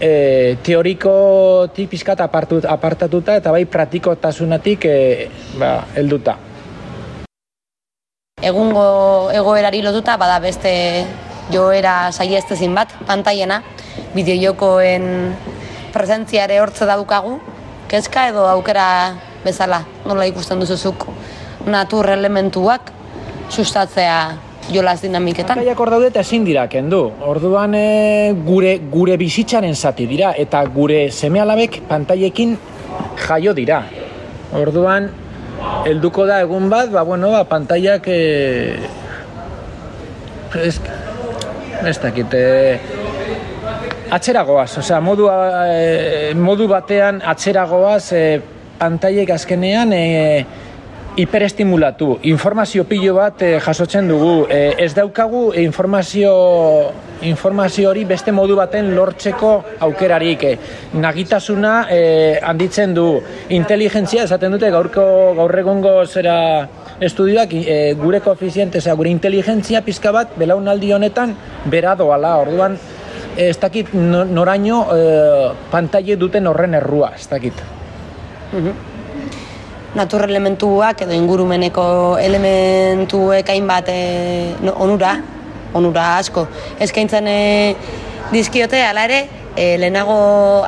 e, 0.00 0.56
teorikotik 0.62 1.90
pizkat 1.90 2.20
apartut, 2.20 2.64
apartatuta 2.64 3.36
eta 3.36 3.52
bai 3.52 3.64
praktikotasuna,tik 3.64 4.84
e, 4.84 4.96
ba, 5.58 5.86
helduta. 5.96 6.36
Egungo 8.42 9.30
egoerari 9.32 9.80
lotuta 9.82 10.16
bada 10.20 10.38
beste 10.40 10.72
joera 11.52 12.12
saiestezin 12.12 12.74
bat, 12.74 12.92
pantaiena, 13.06 13.62
bideojokoen 14.14 15.06
presentzia 15.94 16.44
ere 16.44 16.60
hortze 16.60 16.86
daukagu, 16.86 17.38
kezka 17.88 18.28
edo 18.28 18.44
aukera 18.50 19.16
bezala, 19.44 19.84
nola 20.04 20.26
ikusten 20.28 20.60
duzuzuk 20.60 21.06
natur 21.66 22.10
elementuak 22.12 22.92
sustatzea 23.50 24.18
jolas 24.72 25.02
dinamiketan. 25.02 25.60
Pantaiak 25.60 25.80
hor 25.80 25.90
daude 25.94 26.10
eta 26.12 26.22
ezin 26.24 26.44
dira 26.46 26.66
kendu. 26.70 27.02
Orduan 27.26 27.74
e, 27.78 28.32
gure 28.46 28.76
gure 28.92 29.16
bizitzaren 29.20 29.74
zati 29.74 30.06
dira 30.10 30.32
eta 30.36 30.62
gure 30.72 31.06
semealabek 31.10 31.82
pantaiekin 31.88 32.56
jaio 33.26 33.54
dira. 33.54 33.82
Orduan 34.56 35.10
helduko 35.86 36.26
da 36.26 36.40
egun 36.44 36.68
bat, 36.70 36.90
ba 36.92 37.02
bueno, 37.06 37.30
ba 37.32 37.44
pantaiak 37.48 38.08
e, 38.08 38.20
ez, 40.54 40.76
ez 41.86 41.96
dakit, 42.02 42.34
e, 42.34 42.78
atzeragoaz, 44.10 44.70
osea, 44.78 45.00
modu, 45.00 45.28
e, 45.30 46.34
modu 46.38 46.68
batean 46.70 47.20
atzeragoaz 47.34 48.12
e, 48.12 48.24
pantaiek 48.78 49.30
azkenean 49.34 49.92
e, 49.96 50.04
hiperestimulatu. 51.16 52.18
Informazio 52.28 52.84
pilo 52.84 53.14
bat 53.16 53.42
e, 53.42 53.56
jasotzen 53.60 54.08
dugu. 54.08 54.46
E, 54.52 54.74
ez 54.84 54.92
daukagu 54.94 55.52
informazio 55.56 56.32
informazio 57.24 57.88
hori 57.88 58.04
beste 58.04 58.32
modu 58.36 58.56
baten 58.58 58.92
lortzeko 58.94 59.52
aukerarik. 59.86 60.42
E, 60.44 60.58
nagitasuna 61.00 61.76
e, 61.90 62.00
handitzen 62.44 62.92
du. 62.94 63.06
Inteligentzia 63.56 64.26
esaten 64.28 64.52
dute 64.52 64.70
gaurko 64.70 65.06
gaur 65.38 65.58
egungo 65.58 65.94
zera 66.06 66.36
estudioak 67.00 67.54
e, 67.62 67.78
gure 68.00 68.20
koefiziente, 68.20 68.80
gure 68.96 69.10
inteligentzia 69.10 69.82
pizka 69.84 70.12
bat 70.12 70.36
belaunaldi 70.36 70.92
honetan 70.92 71.34
bera 71.72 71.96
doala. 71.96 72.36
Orduan 72.44 72.76
ez 73.36 73.56
dakit 73.60 73.94
no- 73.94 74.24
noraino 74.24 74.84
e, 74.92 75.00
pantaile 75.72 76.16
duten 76.20 76.46
horren 76.46 76.76
errua, 76.76 77.14
ez 77.16 77.26
dakit. 77.28 77.64
Natur 79.96 80.26
elementuak 80.28 81.00
edo 81.06 81.16
ingurumeneko 81.16 81.86
elementuek 82.20 83.48
hainbat 83.48 83.88
e, 83.88 84.00
onura, 84.76 85.16
onura 85.74 86.10
asko. 86.18 86.46
Eskaintzen 86.84 87.26
e, 87.30 87.40
dizkiote, 88.32 88.82
hala 88.84 89.06
ere, 89.08 89.22
e, 89.56 89.76
lehenago 89.80 90.18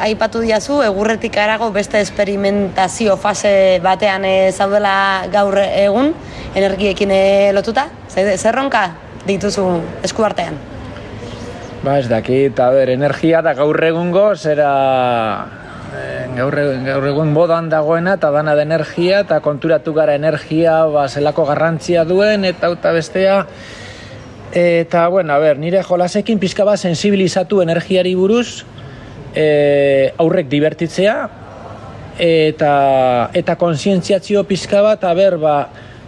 aipatu 0.01 0.41
diazu, 0.45 0.81
egurretik 0.87 1.37
arago 1.37 1.71
beste 1.75 2.01
esperimentazio 2.01 3.19
fase 3.21 3.53
batean 3.85 4.25
e, 4.25 4.35
zaudela 4.53 5.29
gaur 5.33 5.61
egun, 5.61 6.14
energiekin 6.57 7.12
e, 7.12 7.23
lotuta? 7.53 7.88
Zer, 8.09 8.35
zerronka 8.38 8.88
dituzu 9.29 9.69
eskuartean? 10.09 10.57
Ba, 11.85 12.01
ez 12.01 12.09
dakit, 12.11 12.59
a 12.59 12.73
ber, 12.75 12.91
energia 12.91 13.45
da 13.45 13.53
gaur 13.55 13.79
egungo, 13.87 14.33
zera 14.35 14.73
gaur, 16.37 16.59
e- 16.59 16.79
gaur 16.87 17.07
egun 17.11 17.33
modan 17.33 17.68
dagoena 17.72 18.16
eta 18.18 18.31
dana 18.35 18.55
da 18.55 18.64
energia 18.66 19.22
eta 19.24 19.40
konturatu 19.44 19.94
gara 19.96 20.14
energia 20.14 20.85
ba, 20.92 21.09
zelako 21.09 21.46
garrantzia 21.48 22.05
duen 22.05 22.44
eta 22.44 22.68
auta 22.68 22.92
bestea. 22.92 23.44
Eta 24.53 25.09
bueno, 25.09 25.33
a 25.35 25.38
ber, 25.38 25.59
nire 25.59 25.83
jolasekin 25.85 26.38
pizka 26.38 26.64
bat 26.64 26.81
sensibilizatu 26.81 27.61
energiari 27.61 28.14
buruz 28.16 28.64
e, 29.35 30.12
aurrek 30.16 30.48
divertitzea 30.48 31.16
eta 32.18 32.72
eta 33.37 33.55
kontzientziatzio 33.61 34.42
pizka 34.48 34.81
bat, 34.83 35.05
a 35.05 35.12
ber, 35.14 35.37
ba, 35.38 35.59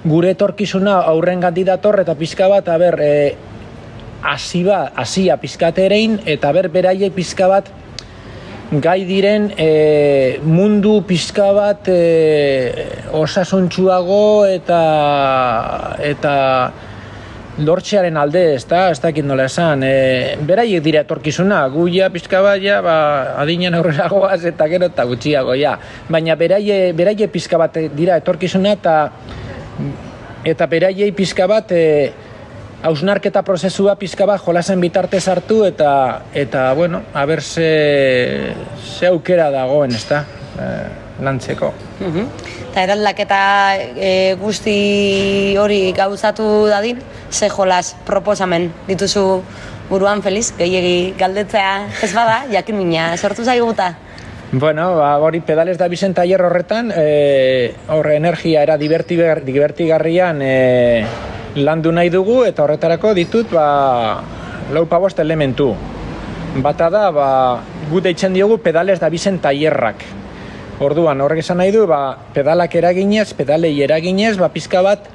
gure 0.05 0.33
etorkizuna 0.33 1.03
aurren 1.05 1.41
dator 1.41 2.01
eta 2.01 2.15
pizka 2.15 2.49
bat, 2.49 2.69
a 2.69 2.79
ber, 2.79 2.99
e, 3.01 3.37
hasi 4.23 4.65
ba, 4.65 4.91
hasia 4.95 5.37
pizkaterein 5.37 6.21
eta 6.27 6.53
ber 6.53 6.69
beraiek 6.69 7.13
pizka 7.15 7.49
bat 7.49 7.69
gai 8.71 9.03
diren 9.03 9.49
e, 9.59 10.39
mundu 10.47 11.01
pizka 11.03 11.49
bat 11.51 11.89
e, 11.91 12.71
osasuntsuago 13.19 14.47
eta 14.47 14.79
eta 16.07 16.35
lortzearen 17.61 18.17
alde, 18.17 18.45
ez 18.55 18.63
da, 18.71 18.85
ez 18.95 19.01
dakit 19.03 19.27
nola 19.27 19.49
esan, 19.51 19.83
e, 19.83 20.37
beraiek 20.47 20.85
dira 20.87 21.03
etorkizuna, 21.03 21.65
gu 21.75 21.89
ja 21.93 22.09
pizka 22.15 22.41
bat, 22.47 22.63
ja, 22.63 22.79
ba, 22.81 22.95
adinen 23.43 23.75
aurreragoaz 23.75 24.45
eta 24.49 24.69
gero 24.71 24.87
eta 24.87 25.05
gutxiago, 25.05 25.59
ja. 25.59 25.75
Baina 26.09 26.39
beraie, 26.39 26.95
beraie 26.97 27.27
pizka 27.29 27.59
bat 27.59 27.75
dira 27.99 28.17
etorkizuna 28.23 28.79
eta 28.79 28.97
eta 30.47 30.71
beraiei 30.71 31.11
pizka 31.13 31.51
bat 31.51 31.75
e, 31.75 31.85
hausnarketa 32.83 33.43
prozesua 33.45 33.95
pizka 34.01 34.27
bat 34.27 34.41
jolasen 34.41 34.81
bitartez 34.81 35.27
hartu 35.29 35.65
eta 35.67 36.23
eta 36.35 36.73
bueno, 36.75 37.03
a 37.15 37.25
ber 37.27 37.43
ze, 37.43 38.55
ze 38.99 39.07
aukera 39.07 39.51
dagoen, 39.51 39.93
ezta? 39.95 40.25
E, 40.57 40.69
lantzeko. 41.23 41.73
Mhm. 42.01 42.27
Eta 42.71 42.85
eraldaketa 42.87 43.41
e, 43.97 44.37
guzti 44.41 45.57
hori 45.59 45.93
gauzatu 45.97 46.67
dadin, 46.71 47.01
ze 47.31 47.51
jolas 47.51 47.97
proposamen 48.07 48.71
dituzu 48.89 49.43
buruan 49.91 50.23
Feliz, 50.23 50.53
gehiegi 50.57 51.17
galdetzea 51.19 51.89
ez 52.03 52.13
bada, 52.15 52.45
jakin 52.53 52.79
mina, 52.79 53.17
sortu 53.17 53.45
zaiguta. 53.45 53.97
Bueno, 54.53 54.97
ba, 54.97 55.17
hori 55.23 55.41
pedales 55.47 55.77
da 55.79 55.87
bizen 55.89 56.15
tailer 56.15 56.43
horretan, 56.43 56.91
e, 56.95 57.75
horre 57.89 58.17
energia 58.17 58.63
era 58.63 58.77
divertigar, 58.79 59.45
divertigarrian 59.47 60.41
e, 60.43 60.55
landu 61.57 61.91
nahi 61.93 62.11
dugu 62.11 62.45
eta 62.47 62.63
horretarako 62.63 63.15
ditut 63.15 63.51
ba, 63.51 64.23
lau 64.73 64.87
pabost 64.87 65.19
elementu. 65.19 65.75
Bata 66.63 66.91
da, 66.91 67.11
ba, 67.15 67.29
gu 67.91 68.01
deitzen 68.03 68.35
diogu 68.35 68.59
pedales 68.59 68.99
da 69.01 69.09
bizen 69.11 69.39
tailerrak. 69.43 70.03
Orduan, 70.81 71.21
horrek 71.21 71.43
esan 71.43 71.61
nahi 71.61 71.73
du, 71.75 71.85
ba, 71.87 72.17
pedalak 72.35 72.75
eraginez, 72.75 73.33
pedalei 73.37 73.75
eraginez, 73.83 74.37
ba, 74.41 74.49
pizka 74.51 74.83
bat 74.83 75.07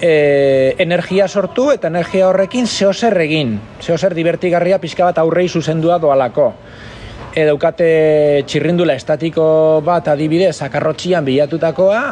e, 0.00 0.74
energia 0.78 1.28
sortu 1.28 1.70
eta 1.72 1.88
energia 1.88 2.28
horrekin 2.28 2.66
zehozer 2.66 3.16
egin. 3.22 3.58
Zehozer 3.80 4.14
divertigarria 4.14 4.78
pizka 4.78 5.06
bat 5.08 5.18
aurrei 5.22 5.48
zuzendua 5.48 5.98
doalako. 6.02 6.52
E, 7.34 7.46
daukate 7.46 7.90
txirrindula 8.46 8.96
estatiko 8.98 9.44
bat 9.86 10.10
adibidez, 10.10 10.56
akarrotxian 10.66 11.24
bilatutakoa, 11.24 12.02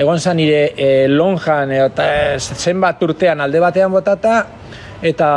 egon 0.00 0.18
zan 0.18 0.38
nire 0.40 0.72
e, 0.76 0.88
lonjan 1.08 1.72
eta 1.76 2.06
zenbat 2.38 3.02
urtean 3.04 3.40
alde 3.44 3.60
batean 3.60 3.92
botata, 3.92 4.38
eta 5.02 5.28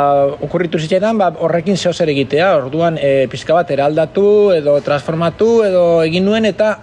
okurritu 0.44 0.80
zitzaidan 0.80 1.20
ba, 1.20 1.30
horrekin 1.40 1.76
zeo 1.76 1.92
zer 1.92 2.10
egitea, 2.12 2.50
orduan 2.62 2.98
e, 3.00 3.26
pizka 3.32 3.56
bat 3.56 3.70
eraldatu 3.72 4.26
edo 4.56 4.78
transformatu 4.84 5.50
edo 5.68 5.84
egin 6.04 6.26
nuen 6.28 6.48
eta 6.48 6.74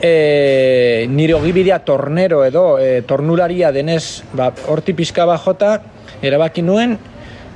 e, 0.00 1.06
nire 1.10 1.34
ogibidea 1.38 1.80
tornero 1.86 2.44
edo 2.46 2.66
e, 2.78 3.02
tornularia 3.06 3.72
denez 3.74 4.22
ba, 4.34 4.52
horti 4.70 4.94
pizka 4.94 5.26
bat 5.26 5.42
jota 5.42 5.74
erabaki 6.22 6.62
nuen 6.62 6.98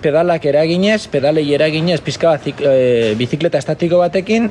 pedalak 0.02 0.44
eraginez, 0.46 1.06
pedalei 1.10 1.46
eraginez 1.54 2.00
pizka 2.02 2.34
bat 2.34 2.46
zik- 2.46 2.62
e, 2.62 3.14
bizikleta 3.18 3.58
estatiko 3.58 4.02
batekin 4.02 4.50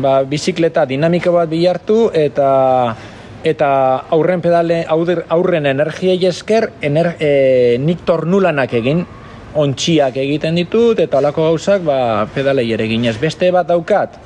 ba, 0.00 0.22
bizikleta 0.28 0.84
dinamiko 0.88 1.32
bat 1.36 1.48
bilartu 1.52 2.08
eta 2.12 2.48
eta 3.44 3.68
aurren 4.16 4.40
pedale 4.40 4.84
aurren, 4.88 5.66
energiei 5.66 6.18
esker 6.26 6.70
ener, 6.82 7.14
e, 7.20 7.76
nik 7.78 8.04
tornulanak 8.08 8.72
egin 8.80 9.04
ontxiak 9.54 10.16
egiten 10.18 10.56
ditut 10.58 10.98
eta 11.04 11.20
olako 11.20 11.50
gauzak 11.50 11.84
ba, 11.84 11.98
pedalei 12.34 12.70
ere 12.72 12.88
eginez. 12.88 13.18
Beste 13.20 13.50
bat 13.54 13.68
daukat, 13.68 14.16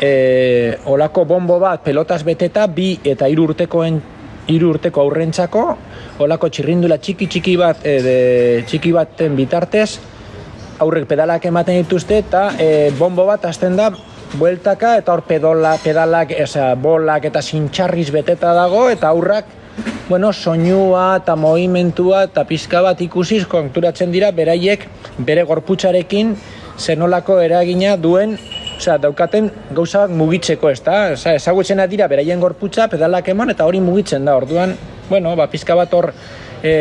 e, 0.00 0.76
olako 0.84 1.24
bombo 1.24 1.58
bat 1.60 1.82
pelotas 1.84 2.22
beteta 2.24 2.66
bi 2.66 2.96
eta 3.04 3.28
hiru 3.30 3.50
urtekoen 3.50 4.02
hiru 4.46 4.70
urteko 4.74 5.02
aurrentzako 5.02 5.62
olako 6.22 6.50
txirrindula 6.50 6.98
txiki 7.02 7.26
txiki 7.26 7.56
bat 7.60 7.86
e, 7.86 7.96
de, 8.02 8.18
txiki 8.68 8.92
baten 8.94 9.36
bitartez 9.38 9.88
aurrek 10.82 11.08
pedalak 11.08 11.46
ematen 11.48 11.80
dituzte 11.80 12.20
eta 12.22 12.50
e, 12.60 12.68
bombo 12.98 13.26
bat 13.26 13.44
hasten 13.48 13.76
da 13.78 13.90
bueltaka 14.34 14.96
eta 14.98 15.14
hor 15.14 15.22
pedola, 15.28 15.76
pedalak, 15.82 16.34
osea, 16.42 16.74
bolak 16.74 17.28
eta 17.30 17.42
sintxarriz 17.42 18.10
beteta 18.10 18.52
dago 18.56 18.88
eta 18.90 19.08
aurrak 19.08 19.46
bueno, 20.08 20.32
soinua 20.32 21.18
eta 21.22 21.36
movimentua 21.36 22.24
eta 22.26 22.44
pizka 22.48 22.82
bat 22.82 23.00
ikusiz 23.00 23.44
konturatzen 23.46 24.12
dira 24.12 24.30
beraiek 24.32 24.86
bere 25.18 25.42
gorputzarekin 25.46 26.36
zenolako 26.78 27.40
eragina 27.40 27.96
duen 27.96 28.38
Osea, 28.76 28.98
daukaten 29.00 29.46
gauza 29.72 30.02
bat 30.04 30.12
mugitzeko, 30.12 30.68
ez 30.68 30.82
da? 30.84 30.96
Osea, 31.14 31.38
ezagutzena 31.38 31.86
dira 31.88 32.08
beraien 32.12 32.42
gorputza, 32.42 32.90
pedalak 32.92 33.30
eman, 33.32 33.48
eta 33.54 33.64
hori 33.64 33.80
mugitzen 33.80 34.26
da. 34.28 34.34
Orduan, 34.36 34.74
bueno, 35.08 35.32
ba, 35.38 35.46
pizka 35.48 35.72
bat 35.78 35.94
hor, 35.96 36.10
e, 36.60 36.74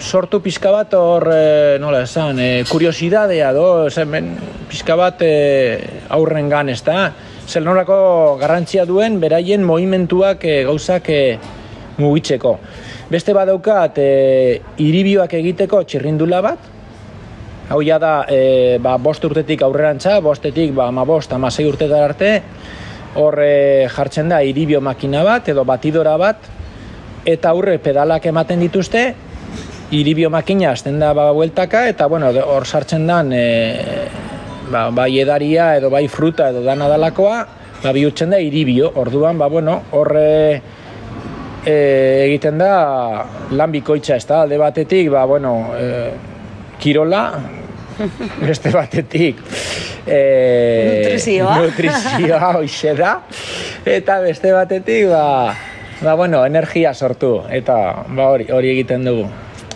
sortu 0.00 0.40
pizka 0.42 0.70
bat 0.74 0.94
hor, 0.94 1.28
e, 1.32 1.78
nola 1.80 2.02
esan, 2.04 2.38
e, 2.38 2.64
kuriosidadea 2.68 3.52
do, 3.54 3.86
ez 3.88 3.96
hemen, 3.98 4.34
pizka 4.70 4.96
bat 4.98 5.22
e, 5.22 5.30
aurren 6.14 6.48
gan, 6.48 6.68
ez 6.68 6.82
da? 6.84 7.12
Zer 7.46 7.64
nolako 7.64 8.36
garrantzia 8.40 8.84
duen 8.88 9.20
beraien 9.20 9.64
movimentuak 9.64 10.44
e, 10.44 10.62
gauzak 10.68 11.10
e, 11.10 11.22
mugitzeko. 11.98 12.58
Beste 13.10 13.34
badaukat, 13.36 13.98
e, 13.98 14.60
iribioak 14.82 15.34
egiteko 15.40 15.84
txirrindula 15.84 16.40
bat, 16.44 16.70
Hau 17.64 17.78
ja 17.80 17.96
da, 17.96 18.26
e, 18.28 18.76
ba, 18.76 18.98
bost 19.00 19.22
urtetik 19.24 19.62
aurrerantza, 19.64 20.18
bostetik, 20.20 20.74
ba, 20.76 20.90
ama 20.92 21.06
bost, 21.08 21.32
ama 21.32 21.48
sei 21.48 21.64
urtetara 21.64 22.10
arte, 22.10 22.32
hor 23.16 23.38
e, 23.40 23.86
jartzen 23.88 24.28
da 24.28 24.42
iribio 24.44 24.82
makina 24.84 25.22
bat, 25.24 25.48
edo 25.48 25.64
batidora 25.64 26.18
bat, 26.20 26.50
eta 27.24 27.54
aurre 27.54 27.78
pedalak 27.80 28.26
ematen 28.28 28.60
dituzte, 28.60 29.06
iribio 29.94 30.30
makina 30.30 30.72
azten 30.72 30.98
da 30.98 31.12
ba, 31.14 31.30
bueltaka, 31.32 31.86
eta 31.90 32.06
bueno, 32.10 32.30
hor 32.30 32.66
sartzen 32.66 33.06
dan, 33.06 33.32
e, 33.32 34.06
ba, 34.70 34.88
bai 34.94 35.12
edaria 35.22 35.74
edo 35.78 35.90
bai 35.92 36.06
fruta 36.08 36.50
edo 36.50 36.64
dana 36.64 36.88
dalakoa, 36.90 37.40
ba, 37.82 37.92
bihurtzen 37.92 38.34
da 38.34 38.40
iribio. 38.42 38.90
Orduan, 39.00 39.38
ba, 39.38 39.48
bueno, 39.52 39.80
horre 39.92 40.28
e, 41.64 41.76
egiten 42.26 42.58
da 42.58 42.72
lan 43.52 43.74
bikoitza, 43.74 44.16
ez 44.16 44.26
da, 44.26 44.42
alde 44.44 44.58
batetik, 44.60 45.10
ba, 45.14 45.24
bueno, 45.30 45.54
e, 45.78 46.10
kirola, 46.82 47.24
beste 48.48 48.72
batetik, 48.74 49.38
e, 50.06 50.18
Nutrizioa. 50.90 51.54
nutrizioa 51.62 52.50
hoxe 52.58 52.96
da, 52.98 53.14
eta 53.86 54.18
beste 54.24 54.52
batetik, 54.56 55.06
ba, 55.12 55.54
ba, 56.02 56.18
bueno, 56.18 56.42
energia 56.44 56.94
sortu, 56.94 57.36
eta 57.48 57.78
ba, 58.10 58.32
hori, 58.34 58.50
hori 58.50 58.74
egiten 58.74 59.06
dugu. 59.06 59.30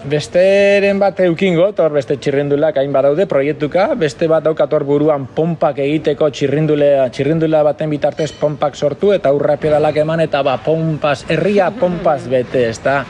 Besteren 0.09 0.97
bat 1.03 1.19
eukingot, 1.21 1.81
hor 1.83 1.93
beste 1.93 2.15
txirrindulak 2.17 2.79
hain 2.81 2.93
badaude 2.95 3.27
proiektuka, 3.29 3.91
beste 3.99 4.29
bat 4.31 4.45
daukat 4.47 4.73
hor 4.73 4.85
buruan 4.89 5.27
pompak 5.37 5.83
egiteko 5.85 6.31
txirrindulea, 6.33 7.09
txirrindula 7.13 7.61
baten 7.67 7.91
bitartez 7.93 8.31
pompak 8.41 8.79
sortu 8.79 9.11
eta 9.13 9.33
urra 9.37 9.59
pedalak 9.61 9.99
eman 10.01 10.23
eta 10.25 10.41
ba 10.47 10.55
pompas, 10.65 11.27
herria 11.29 11.69
pompas 11.77 12.25
bete, 12.31 12.65
ez 12.71 12.79
da. 12.85 13.03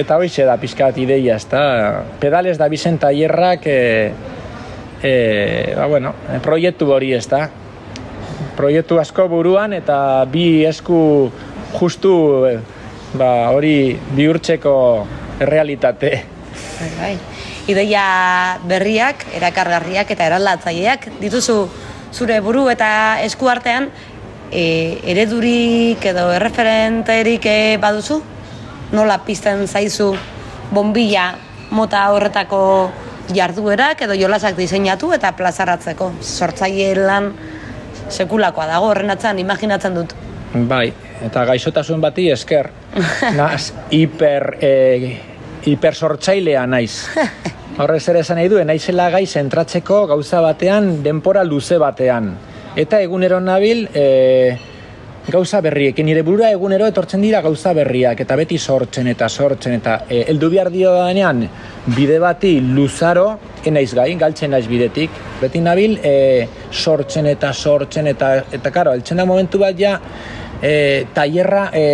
Eta 0.00 0.18
hoize 0.18 0.48
da 0.48 0.58
pizkat 0.58 0.98
ideia, 0.98 1.38
ez 1.38 1.46
da. 1.52 1.62
Pedales 2.18 2.58
da 2.58 2.66
bizen 2.72 2.98
tailerrak, 2.98 3.70
e, 3.70 4.10
e, 5.02 5.14
ba, 5.76 5.86
bueno, 5.86 6.16
e, 6.26 6.42
proiektu 6.42 6.90
hori, 6.90 7.14
ez 7.14 7.28
da. 7.30 7.44
Proiektu 8.58 8.98
asko 8.98 9.30
buruan 9.30 9.76
eta 9.78 10.26
bi 10.32 10.64
esku 10.66 11.00
justu 11.78 12.14
e, 12.50 12.54
ba, 13.14 13.32
hori 13.54 13.74
bihurtzeko 14.16 14.78
errealitate. 15.40 16.24
Bai, 16.80 16.90
bai. 16.98 17.14
Ideia 17.70 18.04
berriak, 18.66 19.26
erakargarriak 19.36 20.10
eta 20.10 20.26
eraldatzaileak 20.30 21.10
dituzu 21.20 21.58
zure 22.12 22.40
buru 22.42 22.68
eta 22.72 23.20
esku 23.24 23.48
artean 23.48 23.88
e, 24.50 24.98
eredurik 25.12 26.04
edo 26.12 26.30
erreferenterik 26.34 27.46
e, 27.46 27.60
baduzu? 27.82 28.20
Nola 28.92 29.20
pizten 29.22 29.66
zaizu 29.68 30.10
bombilla 30.74 31.30
mota 31.70 32.08
horretako 32.10 32.62
jarduerak 33.30 34.02
edo 34.02 34.16
jolasak 34.18 34.56
diseinatu 34.58 35.12
eta 35.14 35.32
plazaratzeko. 35.38 36.10
Sortzaile 36.20 37.06
lan 37.06 37.30
sekulakoa 38.10 38.66
dago 38.66 38.90
horren 38.90 39.14
atzean 39.14 39.38
imaginatzen 39.38 39.94
dut. 39.94 40.16
Bai, 40.50 40.88
eta 41.22 41.44
gaixotasun 41.46 42.00
bati 42.02 42.26
esker. 42.34 42.72
Naz, 43.38 43.70
hiper, 43.94 44.56
e, 44.58 44.72
hipersortzailea 45.66 46.66
naiz. 46.66 47.06
Horrez 47.80 48.02
ere 48.12 48.20
esan 48.24 48.40
nahi 48.40 48.48
du, 48.52 48.58
naizela 48.64 49.08
gai 49.12 49.26
zentratzeko 49.26 50.04
gauza 50.10 50.40
batean, 50.44 51.02
denpora 51.04 51.44
luze 51.44 51.78
batean. 51.80 52.32
Eta 52.76 53.00
egunero 53.02 53.40
nabil, 53.40 53.86
e, 53.94 54.58
gauza 55.30 55.60
berriekin, 55.64 56.06
nire 56.06 56.22
burura 56.26 56.50
egunero 56.50 56.86
etortzen 56.90 57.22
dira 57.22 57.40
gauza 57.44 57.72
berriak, 57.76 58.20
eta 58.24 58.36
beti 58.36 58.58
sortzen 58.58 59.08
eta 59.12 59.28
sortzen, 59.28 59.78
eta 59.78 60.00
e, 60.08 60.24
eldu 60.32 60.50
behar 60.52 60.70
dio 60.72 60.92
danean, 60.96 61.46
bide 61.96 62.18
bati 62.22 62.58
luzaro, 62.60 63.26
enaiz 63.64 63.92
gai, 63.94 64.12
galtzen 64.20 64.52
naiz 64.54 64.66
bidetik, 64.68 65.16
beti 65.40 65.62
nabil 65.64 65.98
e, 66.02 66.14
sortzen 66.70 67.30
eta 67.32 67.52
sortzen, 67.52 68.10
eta, 68.14 68.32
eta 68.52 68.72
karo, 68.74 68.94
eltzen 68.98 69.20
da 69.20 69.28
momentu 69.28 69.60
bat 69.62 69.78
ja, 69.78 69.98
e, 70.60 71.06
tailerra 71.14 71.68
e, 71.72 71.84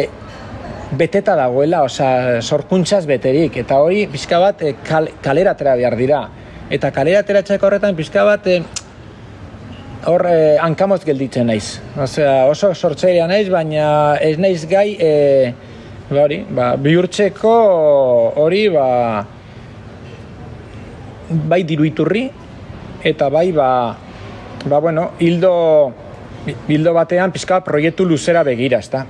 beteta 0.93 1.34
dagoela, 1.37 1.82
osea, 1.82 2.41
sorkuntzaz 2.43 3.05
beterik, 3.07 3.57
eta 3.62 3.80
hori 3.82 4.07
pixka 4.11 4.39
bat 4.43 4.62
e, 4.62 4.74
kal, 4.87 5.09
kalera 5.22 5.57
atera 5.57 5.74
behar 5.78 5.97
dira. 5.99 6.20
Eta 6.70 6.91
kalera 6.95 7.22
ateratzeko 7.24 7.66
horretan 7.66 7.97
pixka 7.99 8.24
bat 8.26 8.47
e, 8.47 8.61
hor 10.07 10.26
eh, 10.30 10.57
hankamoz 10.62 11.03
gelditzen 11.05 11.49
naiz. 11.51 11.80
Osea, 11.99 12.45
oso 12.51 12.72
sortzailea 12.74 13.26
naiz, 13.30 13.49
baina 13.51 13.89
ez 14.22 14.37
naiz 14.39 14.62
gai 14.70 14.93
e, 14.95 15.12
ba 16.11 16.22
hori, 16.22 16.41
ba, 16.47 16.70
bihurtzeko 16.78 17.55
hori 18.39 18.62
ba, 18.70 18.87
bai 21.51 21.62
diruiturri 21.66 22.28
eta 23.07 23.28
bai 23.34 23.51
ba, 23.55 23.68
ba 24.66 24.80
bueno, 24.80 25.11
hildo, 25.18 25.53
hildo 26.68 26.95
batean 26.95 27.34
pizka 27.34 27.61
proiektu 27.66 28.07
luzera 28.07 28.47
begira, 28.47 28.78
ezta. 28.78 29.07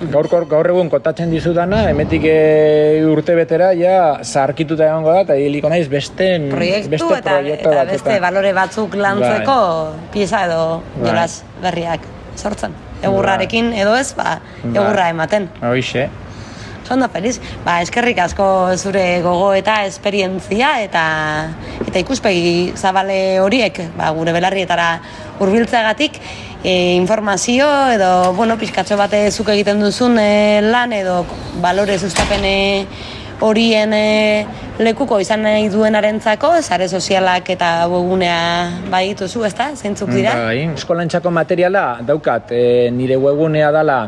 Gaur, 0.00 0.30
gaur, 0.48 0.64
egun 0.72 0.88
kontatzen 0.88 1.28
dizudana, 1.28 1.82
emetik 1.92 2.22
e, 2.24 3.02
urte 3.04 3.34
betera 3.36 3.66
ja 3.76 3.96
zaharkituta 4.24 4.86
egongo 4.86 5.12
da, 5.12 5.26
eta 5.26 5.36
hiliko 5.36 5.68
naiz 5.68 5.90
beste, 5.92 6.28
proiektu 6.48 6.94
beste 6.94 7.18
eta, 7.18 7.34
eta 7.42 7.74
batetan. 7.74 7.90
beste 7.90 8.16
balore 8.24 8.54
batzuk 8.56 8.96
lantzeko 8.96 9.58
pieza 10.14 10.46
edo 10.46 10.62
Bai. 10.94 11.10
jolas 11.10 11.42
berriak 11.60 12.08
sortzen. 12.40 12.72
Egurrarekin 13.04 13.74
edo 13.76 13.92
ez, 13.98 14.14
ba, 14.16 14.38
Bai. 14.62 14.72
egurra 14.72 15.10
ematen. 15.12 15.50
Hoixe. 15.60 16.08
Ondo 16.90 17.08
feliz. 17.08 17.38
Ba, 17.64 17.80
eskerrik 17.84 18.18
asko 18.18 18.44
zure 18.76 19.22
gogo 19.22 19.52
eta 19.54 19.84
esperientzia 19.86 20.80
eta 20.82 21.04
eta 21.86 22.02
ikuspegi 22.02 22.72
zabale 22.76 23.38
horiek, 23.40 23.78
ba, 23.96 24.10
gure 24.16 24.34
belarrietara 24.34 24.90
hurbiltzeagatik 25.40 26.18
e, 26.64 26.94
informazio 26.96 27.66
edo, 27.94 28.32
bueno, 28.34 28.58
pizkatxo 28.58 28.98
bate 28.98 29.22
zuk 29.30 29.48
egiten 29.54 29.80
duzun 29.80 30.18
e, 30.18 30.60
lan 30.66 30.92
edo 30.92 31.22
balore 31.62 31.98
sustapene 31.98 32.54
horien 33.40 33.94
e, 33.96 34.46
lekuko 34.80 35.20
izan 35.20 35.44
nahi 35.46 35.68
duenarentzako, 35.72 36.52
sare 36.62 36.88
sozialak 36.88 37.48
eta 37.54 37.70
webgunea 37.88 38.90
bai 38.92 39.06
dituzu, 39.12 39.44
ezta? 39.48 39.70
Zeintzuk 39.76 40.12
dira? 40.12 40.34
Bai, 40.46 40.66
eskolantzako 40.74 41.32
materiala 41.32 41.84
daukat, 42.06 42.52
e, 42.52 42.90
nire 42.92 43.16
webgunea 43.20 43.70
dala 43.72 44.00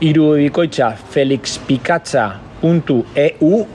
irubikoitza 0.00 0.96
felixpikatza.eu 1.12 3.66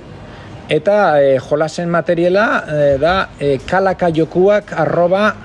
eta 0.69 1.21
e, 1.21 1.39
jolasen 1.49 1.89
materiala 1.89 2.63
e, 2.65 2.97
da 2.97 3.29
e, 3.39 3.57
kalakajokuak 3.69 4.73
arroba 4.73 5.35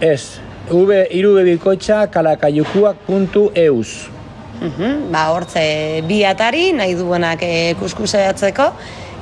ez, 0.00 0.40
irubikoitza 0.70 2.06
kalakajokuak.eus 2.10 4.10
Mhm, 4.60 5.08
ba, 5.08 5.30
hortze 5.32 6.02
bi 6.04 6.18
atari 6.28 6.74
nahi 6.76 6.92
duenak 6.98 7.40
e, 7.40 7.72
kuskuseatzeko 7.80 8.66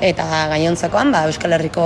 eta 0.02 0.24
gainontzekoan 0.50 1.12
ba, 1.14 1.20
Euskal 1.30 1.54
Herriko 1.54 1.84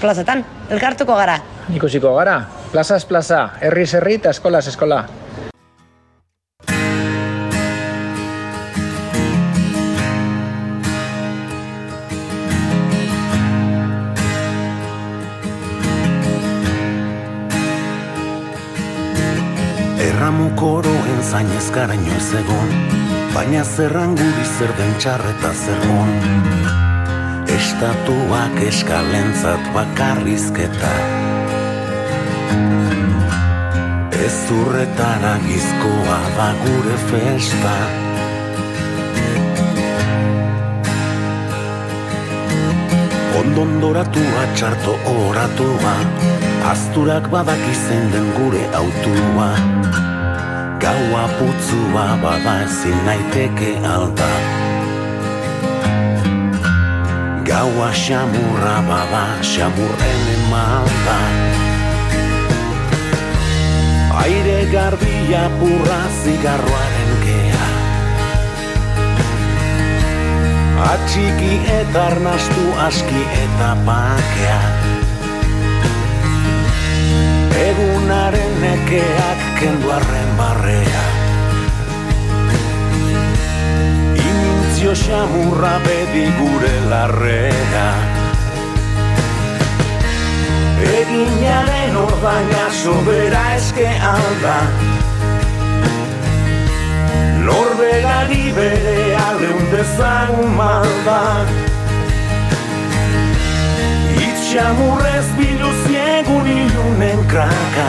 plazetan. 0.00 0.40
Elkartuko 0.72 1.12
gara. 1.18 1.36
Ikusiko 1.76 2.14
gara, 2.16 2.38
plazaz 2.72 3.04
plaza, 3.04 3.42
herriz 3.60 3.90
herri 3.98 4.16
eta 4.16 4.32
eskolaz 4.32 4.64
eskola. 4.72 5.02
Garaino 21.76 22.12
ez 22.16 22.28
egon 22.40 22.70
Baina 23.34 23.62
zerran 23.64 24.14
guri 24.16 24.44
zer 24.56 24.70
den 24.78 24.94
txarreta 25.02 25.50
zer 25.52 25.82
hon 25.90 26.12
Estatuak 27.56 28.56
eskalentzat 28.66 29.68
bakarrizketa. 29.74 30.90
Ez 34.24 34.40
urretara 34.56 35.30
gizkoa 35.44 36.18
da 36.36 36.48
gure 36.64 36.96
festa. 37.06 37.76
Ondondoratua 43.40 44.44
txarto 44.58 44.98
oratua 45.14 45.96
Azturak 46.74 47.32
badak 47.32 47.64
izen 47.72 48.12
den 48.12 48.30
gure 48.36 48.68
autua 48.82 49.50
Gaua 50.86 51.28
putzua 51.38 52.06
bada 52.22 52.52
ezin 52.62 52.98
naiteke 53.06 53.70
alda 53.94 54.28
Gaua 57.48 57.88
xamurra 58.02 58.76
bada 58.86 59.24
xamurren 59.42 60.22
emalda 60.36 61.18
Aire 64.22 64.62
garbia 64.76 65.42
purra 65.58 66.00
zigarroaren 66.22 67.12
gea 67.26 67.68
Atxiki 70.92 71.54
eta 71.82 72.08
arnastu 72.14 72.72
aski 72.86 73.28
eta 73.42 73.74
bakea 73.90 74.75
Egunaren 77.56 78.52
nekeak 78.60 79.44
kendu 79.60 79.92
arren 79.92 80.32
barrea. 80.36 81.04
Imintzio 84.20 84.92
xamurra 85.02 85.78
beti 85.86 86.26
gure 86.40 86.74
larrea. 86.90 87.88
Eginaren 90.96 91.96
ordaina 91.96 92.66
sobera 92.82 93.42
eske 93.56 93.88
alda 94.12 94.58
Norberari 97.46 98.52
bere 98.56 98.98
aldeun 99.22 99.66
dezagun 99.72 100.52
malda. 100.58 101.20
Itxamurrez 104.28 105.28
biluziegun 106.26 106.46
ilunen 106.46 107.28
kraka. 107.28 107.88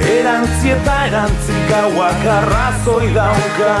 Erantzi 0.00 0.70
eta 0.70 1.04
erantzi 1.06 1.52
gauak 1.68 2.26
arrazoi 2.26 3.14
dauka. 3.14 3.74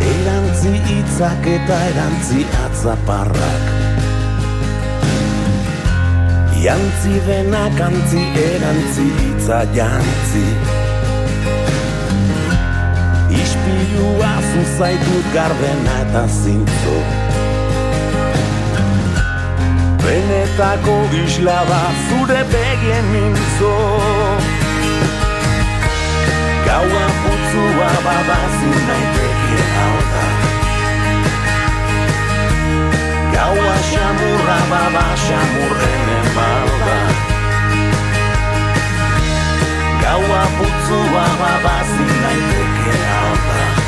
Erantzi 0.00 0.72
hitzak 0.88 1.46
eta 1.46 1.78
erantzi 1.90 2.46
atzaparrak. 2.64 3.64
Jantzi 6.62 7.20
denak 7.26 7.80
antzi 7.80 8.22
erantzi 8.34 9.06
hitza 9.20 9.64
jantzi. 9.74 10.46
Ispilua 13.30 14.32
zuzaitut 14.52 15.32
gardena 15.34 16.00
eta 16.06 16.26
zintzo 16.26 17.25
Benetako 20.06 20.96
isla 21.24 21.64
da 21.68 21.82
zure 22.06 22.42
begien 22.52 23.06
mintzo. 23.12 23.72
Gaua 26.66 27.06
putzua 27.22 27.90
badazu 28.06 28.70
naiteke 28.88 29.62
hau 29.76 29.96
da. 30.12 30.24
Gaua 33.34 33.74
xamurra 33.90 34.58
bada 34.70 35.06
xamurren 35.24 36.08
emalda 36.18 36.98
Gaua 40.02 40.42
putzua 40.58 41.26
badazu 41.40 42.06
naiteke 42.22 42.96
hau 43.10 43.34
da 43.48 43.85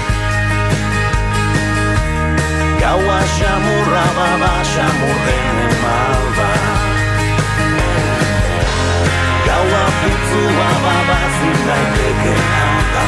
Gaua 2.81 3.20
xamurra 3.37 4.05
bada 4.16 4.55
xamurren 4.72 5.57
emalda 5.68 6.51
Gaua 9.47 9.85
putzua 10.01 10.68
badazu 10.85 11.51
naiteke 11.66 12.35
hau 12.57 12.76
da 12.95 13.07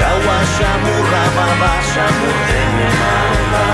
Gaua 0.00 0.38
xamurra 0.56 1.24
bada 1.36 1.72
xamurren 1.92 2.74
emalda 2.88 3.66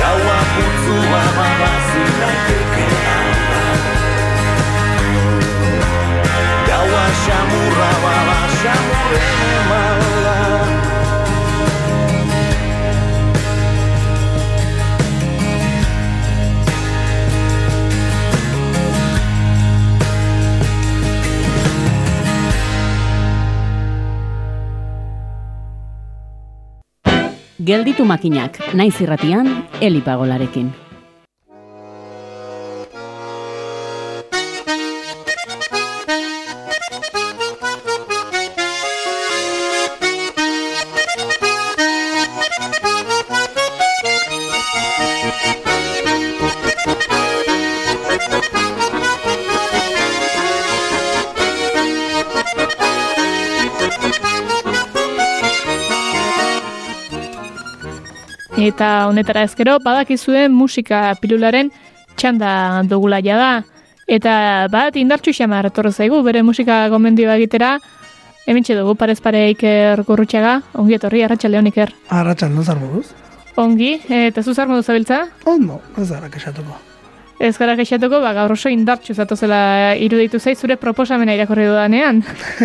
Gaua 0.00 0.38
putzua 0.54 1.24
badazu 1.38 2.04
naiteke 2.20 2.86
hau 3.08 3.30
da 3.50 3.62
Gaua 6.70 7.04
xamurra 7.24 7.92
bada 8.04 8.40
xamurren 8.62 9.37
Gelditu 27.68 28.04
makinak, 28.08 28.54
naiz 28.72 28.96
irratian, 29.04 29.50
elipagolarekin. 29.84 30.87
Eta 58.78 59.08
honetara 59.10 59.42
ezkero, 59.42 59.72
badakizuen 59.82 60.52
musika 60.54 61.16
pilularen 61.18 61.72
txanda 62.14 62.84
dugula 62.86 63.18
da. 63.20 63.64
Eta 64.06 64.68
bat 64.70 64.94
indartxu 64.94 65.32
xamar 65.34 65.66
etorri 65.66 65.90
zaigu, 65.90 66.20
bere 66.22 66.44
musika 66.46 66.86
gomendioa 66.88 67.34
egitera, 67.34 67.80
Hementxe 68.46 68.76
dugu, 68.78 68.94
parez 68.94 69.18
pare 69.20 69.50
Iker 69.50 70.04
Gurrutxaga, 70.06 70.62
ongi 70.74 70.94
etorri, 70.94 71.24
arratsalde 71.24 71.58
Iker. 71.72 71.90
Arratxalde, 72.08 72.62
zar 72.62 72.78
moduz? 72.78 73.08
Ongi, 73.56 73.98
eta 74.08 74.44
zu 74.44 74.54
zar 74.54 74.68
moduz 74.68 74.86
zabiltza? 74.86 75.24
Ondo, 75.44 75.80
ez 75.98 76.08
gara 76.12 76.30
kexatuko. 76.30 76.78
Ez 77.40 77.56
gara 77.58 77.74
kexatuko, 77.74 78.20
ba, 78.22 78.32
gaur 78.32 78.52
oso 78.52 78.70
indartxu 78.70 79.12
zatozela 79.12 79.96
iruditu 79.96 80.38
zait 80.38 80.56
zure 80.56 80.76
proposamena 80.76 81.34
irakorri 81.34 81.66
dudanean. 81.66 82.22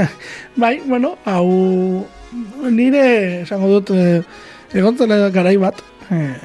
Bai, 0.62 0.80
bueno, 0.86 1.18
hau 1.26 2.06
nire 2.70 3.42
esango 3.42 3.80
dut 3.80 3.98
eh, 3.98 4.22
egontzela 4.78 5.32
garai 5.34 5.58
bat, 5.58 5.82
eh, 6.12 6.36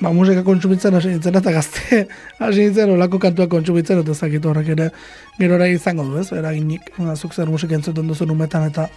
ba, 0.00 0.12
musika 0.12 0.42
kontsumitzen 0.46 0.94
hasi 0.98 1.14
nintzen 1.14 1.38
eta 1.38 1.52
gazte 1.54 2.02
hasi 2.42 2.66
nintzen 2.66 2.94
olako 2.96 3.20
kantua 3.22 3.48
kontsumitzen 3.52 4.02
eta 4.02 4.14
zakitu 4.14 4.50
horrek 4.50 4.72
ere 4.74 4.90
gerora 5.38 5.68
izango 5.70 6.04
du, 6.08 6.18
ez? 6.20 6.30
Eraginik, 6.32 6.92
ba, 6.98 7.16
zuk 7.16 7.34
zer 7.34 7.50
musika 7.50 7.78
entzuten 7.78 8.08
duzun 8.08 8.30
umetan 8.34 8.68
eta 8.70 8.88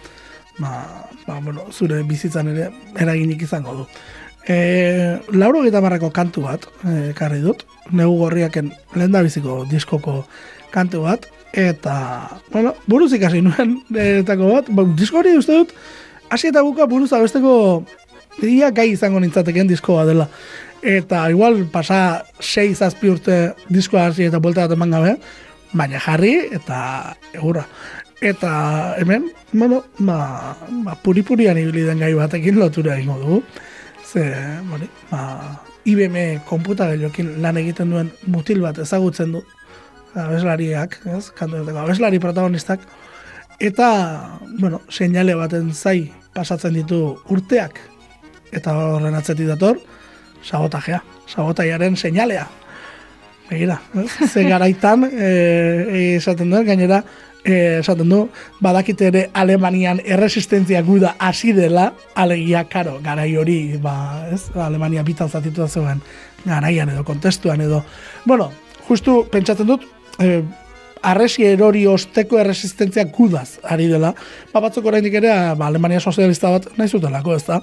ba, 0.58 0.72
ba, 1.26 1.40
bueno, 1.40 1.66
zure 1.72 2.02
bizitzan 2.08 2.52
ere 2.54 2.70
eraginik 2.98 3.42
izango 3.42 3.74
du. 3.82 3.86
E, 4.48 5.18
lauro 5.34 5.62
marrako 5.82 6.10
kantu 6.10 6.42
bat, 6.42 6.66
e, 6.84 7.12
karri 7.14 7.40
dut, 7.40 7.64
negu 7.90 8.16
gorriaken 8.18 8.70
lehen 8.94 9.12
da 9.12 9.22
biziko 9.22 9.64
diskoko 9.70 10.24
kantu 10.70 11.02
bat, 11.02 11.26
eta, 11.52 12.40
bueno, 12.52 12.74
buruz 12.86 13.12
ikasi 13.12 13.42
nuen, 13.42 13.80
etako 13.94 14.52
bat, 14.52 14.70
ba, 14.70 14.84
disko 14.96 15.18
hori 15.18 15.36
uste 15.36 15.52
dut, 15.52 15.72
hasi 16.30 16.48
eta 16.48 16.62
buka 16.62 16.86
buruz 16.86 17.12
abesteko 17.12 17.84
ia 18.42 18.70
gai 18.70 18.90
izango 18.92 19.20
nintzateken 19.20 19.68
diskoa 19.68 20.04
dela. 20.08 20.28
Eta 20.82 21.24
igual 21.30 21.64
pasa 21.72 22.24
6 22.40 22.78
zazpi 22.78 23.10
urte 23.10 23.36
diskoa 23.72 24.06
hasi 24.10 24.28
eta 24.28 24.38
buelta 24.38 24.66
bat 24.66 24.76
eman 24.76 24.90
gabe, 24.90 25.14
baina 25.72 26.00
jarri 26.00 26.34
eta 26.52 26.78
egurra. 27.32 27.66
Eta 28.20 28.96
hemen, 29.00 29.30
bueno, 29.52 29.82
ba, 29.98 30.56
ba 30.84 30.94
puri-purian 31.02 31.58
ibili 31.60 31.84
den 31.84 32.00
gai 32.00 32.14
batekin 32.14 32.58
lotura 32.60 32.96
egingo 32.96 33.18
dugu. 33.20 33.42
Ze, 34.06 34.24
bori, 34.70 34.88
ba, 35.10 35.62
IBM 35.86 36.42
konputagailokin 36.48 37.36
lan 37.42 37.58
egiten 37.60 37.90
duen 37.92 38.12
mutil 38.26 38.62
bat 38.64 38.78
ezagutzen 38.82 39.34
du, 39.36 39.42
abeslariak, 40.16 40.96
ez, 41.12 41.28
kantuetako 41.36 41.82
abeslari 41.84 42.18
protagonistak, 42.22 42.80
eta, 43.60 43.88
bueno, 44.58 44.80
seinale 44.90 45.36
baten 45.38 45.72
zai 45.74 46.12
pasatzen 46.34 46.74
ditu 46.76 47.00
urteak, 47.32 47.78
eta 48.52 48.76
horren 48.76 49.14
atzetik 49.14 49.48
dator, 49.50 49.80
sabotajea, 50.44 51.02
sabotaiaren 51.26 51.96
seinalea. 51.96 52.46
Begira, 53.50 53.80
ez? 53.94 54.10
ze 54.32 54.44
garaitan, 54.48 55.06
e, 55.12 56.16
esaten 56.16 56.50
duen, 56.50 56.66
gainera, 56.66 57.02
esaten 57.46 58.10
du, 58.10 58.20
badakite 58.60 59.06
ere 59.06 59.22
Alemanian 59.34 60.00
erresistentzia 60.04 60.82
guda 60.82 61.14
hasi 61.18 61.52
dela, 61.54 61.92
alegia, 62.14 62.64
karo, 62.68 62.98
garai 63.02 63.30
hori, 63.36 63.76
ba, 63.82 64.26
ez? 64.32 64.48
Alemania 64.54 65.04
bitan 65.06 65.30
zatitu 65.30 65.68
zeuen 65.68 66.02
garaian 66.44 66.90
edo 66.90 67.04
kontestuan 67.04 67.60
edo. 67.60 67.82
Bueno, 68.24 68.50
justu 68.88 69.24
pentsatzen 69.30 69.66
dut, 69.66 69.86
e, 70.18 70.42
arresi 71.06 71.44
erori 71.46 71.84
osteko 71.86 72.38
erresistentzia 72.40 73.06
gudaz 73.14 73.60
ari 73.62 73.86
dela. 73.90 74.12
Ba, 74.52 74.60
batzuk 74.64 74.86
oraindik 74.86 75.14
ere, 75.20 75.32
ba, 75.58 75.70
Alemania 75.70 76.00
sozialista 76.00 76.50
bat 76.50 76.70
nahi 76.78 76.90
zutelako, 76.90 77.36
ez 77.36 77.44
da? 77.46 77.60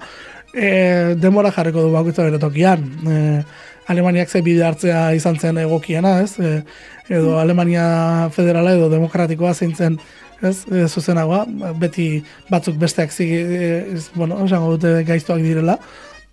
E, 0.53 1.15
demora 1.17 1.51
jarriko 1.51 1.81
du 1.81 1.91
bakoitza 1.93 2.23
bere 2.27 2.39
tokian. 2.39 2.83
E, 3.09 3.19
Alemaniak 3.89 4.29
ze 4.29 4.41
bide 4.45 4.63
hartzea 4.63 5.11
izan 5.17 5.39
zen 5.39 5.57
egokiena, 5.63 6.19
ez? 6.23 6.37
E, 6.39 6.63
edo 7.09 7.39
Alemania 7.41 8.29
federala 8.35 8.75
edo 8.77 8.89
demokratikoa 8.91 9.53
zein 9.53 9.73
zen, 9.75 9.97
ez? 10.41 10.61
E, 10.69 10.85
zuzenagoa, 10.87 11.43
beti 11.81 12.07
batzuk 12.51 12.77
besteak 12.79 13.11
zigi, 13.11 13.41
e, 13.41 13.71
ez, 13.97 14.05
bueno, 14.15 14.39
esango 14.45 14.75
dute 14.77 15.01
gaiztuak 15.09 15.41
direla. 15.43 15.79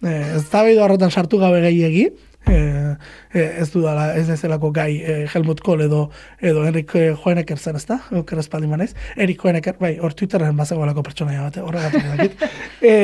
E, 0.05 0.15
ez 0.37 0.45
da 0.53 0.63
behidu 0.67 0.85
horretan 0.85 1.11
sartu 1.11 1.41
gabe 1.41 1.65
gehiegi, 1.65 2.11
e, 2.47 2.97
ez 3.33 3.69
dudala, 3.73 4.11
ez 4.19 4.29
ezelako 4.31 4.71
gai 4.75 5.01
e, 5.03 5.17
Helmut 5.33 5.61
Kohl 5.65 5.85
edo, 5.85 6.01
edo 6.41 6.65
Enrik 6.67 6.93
Joeneker 6.95 7.59
zen, 7.59 7.77
ez 7.77 7.87
da? 7.89 8.01
Oker 8.21 8.41
espaldi 8.43 8.71
manez. 8.71 8.91
Erik 9.17 9.43
Joeneker, 9.43 9.77
bai, 9.81 9.93
hor 10.01 10.15
Twitterren 10.17 10.57
bazegoelako 10.59 11.05
pertsonaia 11.07 11.47
bat, 11.47 11.61
horregatik 11.63 12.07
dakit. 12.11 12.45
e, 12.91 12.95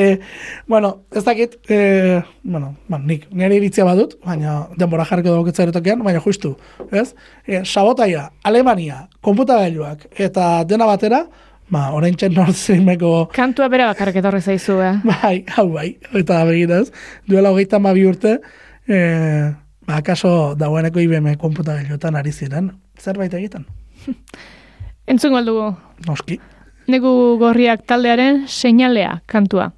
bueno, 0.67 0.93
ez 1.15 1.23
dakit, 1.25 1.57
e, 1.69 2.21
bueno, 2.43 2.75
man, 2.91 3.07
nik 3.07 3.27
nire 3.31 3.59
iritzia 3.59 3.87
badut, 3.87 4.17
baina 4.25 4.59
denbora 4.77 5.07
jarriko 5.07 5.35
dugu 5.35 5.55
erotokean, 5.67 6.03
baina 6.05 6.21
justu, 6.23 6.55
ez? 6.91 7.13
E, 7.45 7.63
sabotaia, 7.65 8.29
Alemania, 8.43 9.05
konputagailuak, 9.21 10.07
eta 10.17 10.63
dena 10.67 10.87
batera, 10.89 11.25
ba, 11.73 11.89
orain 11.95 12.15
txen 12.15 12.35
Nord 12.35 12.55
Streameko 12.55 13.27
Kantua 13.35 13.67
bera 13.71 13.89
bakarrik 13.91 14.21
etorri 14.21 14.41
zaizu, 14.41 14.79
eh? 14.83 14.93
Bai, 15.11 15.41
hau 15.57 15.67
bai, 15.73 15.89
eta 16.15 16.43
begiraz, 16.47 16.87
duela 17.27 17.51
hogeita 17.51 17.79
ma 17.83 17.93
bi 17.97 18.05
urte, 18.07 18.37
e, 18.87 19.53
ba, 19.87 19.97
akaso 19.97 20.55
dagoeneko 20.55 20.99
IBM 20.99 21.35
konputagailuetan 21.41 22.15
ari 22.15 22.31
ziren, 22.31 22.71
zerbait 22.99 23.33
egiten. 23.33 23.65
Entzun 25.07 25.45
dugu. 25.45 25.71
Noski. 26.07 26.39
Negu 26.87 27.37
gorriak 27.39 27.85
taldearen 27.87 28.45
seinalea 28.47 29.21
kantua. 29.25 29.71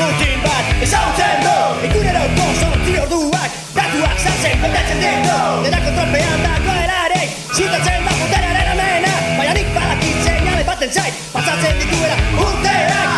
Mutin 0.00 0.42
bat 0.44 0.82
Ezautzen 0.86 1.44
du, 1.46 1.56
ikuneroko 1.88 2.46
sortzi 2.60 2.98
orduak 3.04 3.58
Datuak 3.76 4.18
sartzen 4.18 4.60
betetzen 4.64 5.02
ditu 5.04 5.40
Denako 5.66 5.94
tropean 5.98 6.46
dagoelarik 6.46 7.40
Zitatzen 7.54 8.06
da 8.08 8.14
puteraren 8.18 8.72
amena. 8.74 9.14
Baina 9.38 9.52
nik 9.60 9.74
badakitzen 9.76 10.40
jale 10.50 10.64
baten 10.70 10.90
zait 10.98 11.26
Pasatzen 11.34 11.82
dituela 11.82 12.18
urteak 12.46 13.13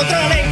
bitartez 0.00 0.49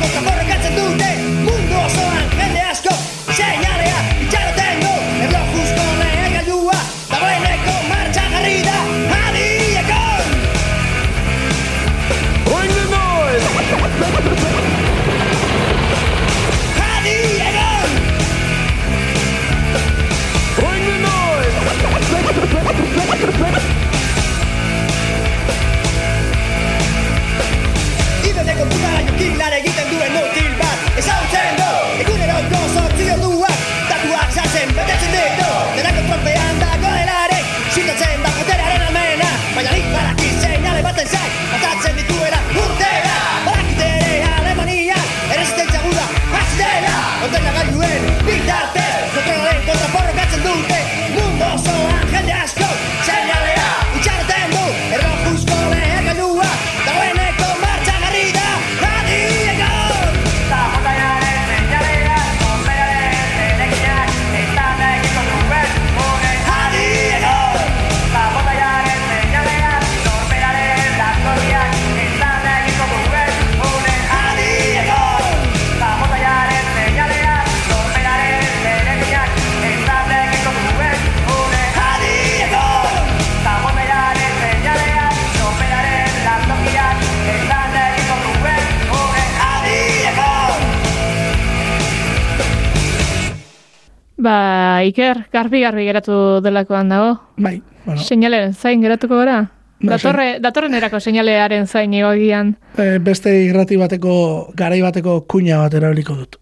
garbi-garbi 95.33 95.85
geratu 95.89 96.41
delakoan 96.45 96.89
dago. 96.89 97.15
Bai, 97.37 97.61
bueno. 97.85 98.01
Seinale 98.03 98.53
zain 98.53 98.83
geratuko 98.83 99.17
gara? 99.21 99.39
Ba, 99.79 99.93
Datorre, 99.95 100.41
datorren 100.43 100.75
erako 100.75 100.99
seinalearen 101.01 101.67
zain 101.71 101.93
egogian. 101.95 102.57
E, 102.77 102.99
beste 102.99 103.31
irrati 103.45 103.77
bateko, 103.79 104.51
garai 104.59 104.81
bateko 104.83 105.21
kuña 105.31 105.61
bat 105.63 105.75
erabiliko 105.79 106.15
dut. 106.19 106.37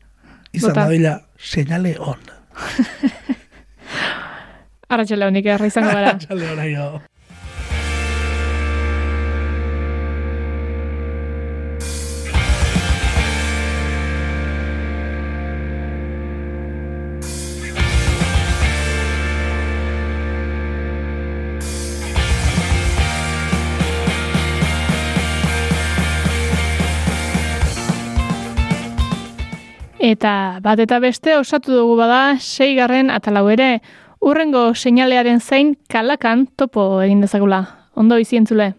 Izan 0.56 0.70
Bota. 0.70 0.80
da 0.80 0.88
bila, 0.88 1.12
seinale 1.36 1.96
on. 2.00 2.16
Arratxale 4.88 5.26
honik 5.26 5.46
erra 5.52 5.66
izango 5.68 5.92
gara. 5.92 6.14
Txalde 6.22 6.48
horaio. 6.54 6.86
Eta 30.06 30.60
bat 30.62 30.78
eta 30.78 31.00
beste 31.02 31.32
osatu 31.34 31.72
dugu 31.74 31.96
bada 31.98 32.36
seigarren 32.38 33.08
atalau 33.10 33.48
ere 33.50 33.80
urrengo 34.22 34.68
seinalearen 34.74 35.40
zain 35.40 35.72
kalakan 35.90 36.46
topo 36.46 36.84
egin 37.02 37.24
dezagula. 37.24 37.64
Ondo 37.98 38.18
izientzule. 38.22 38.74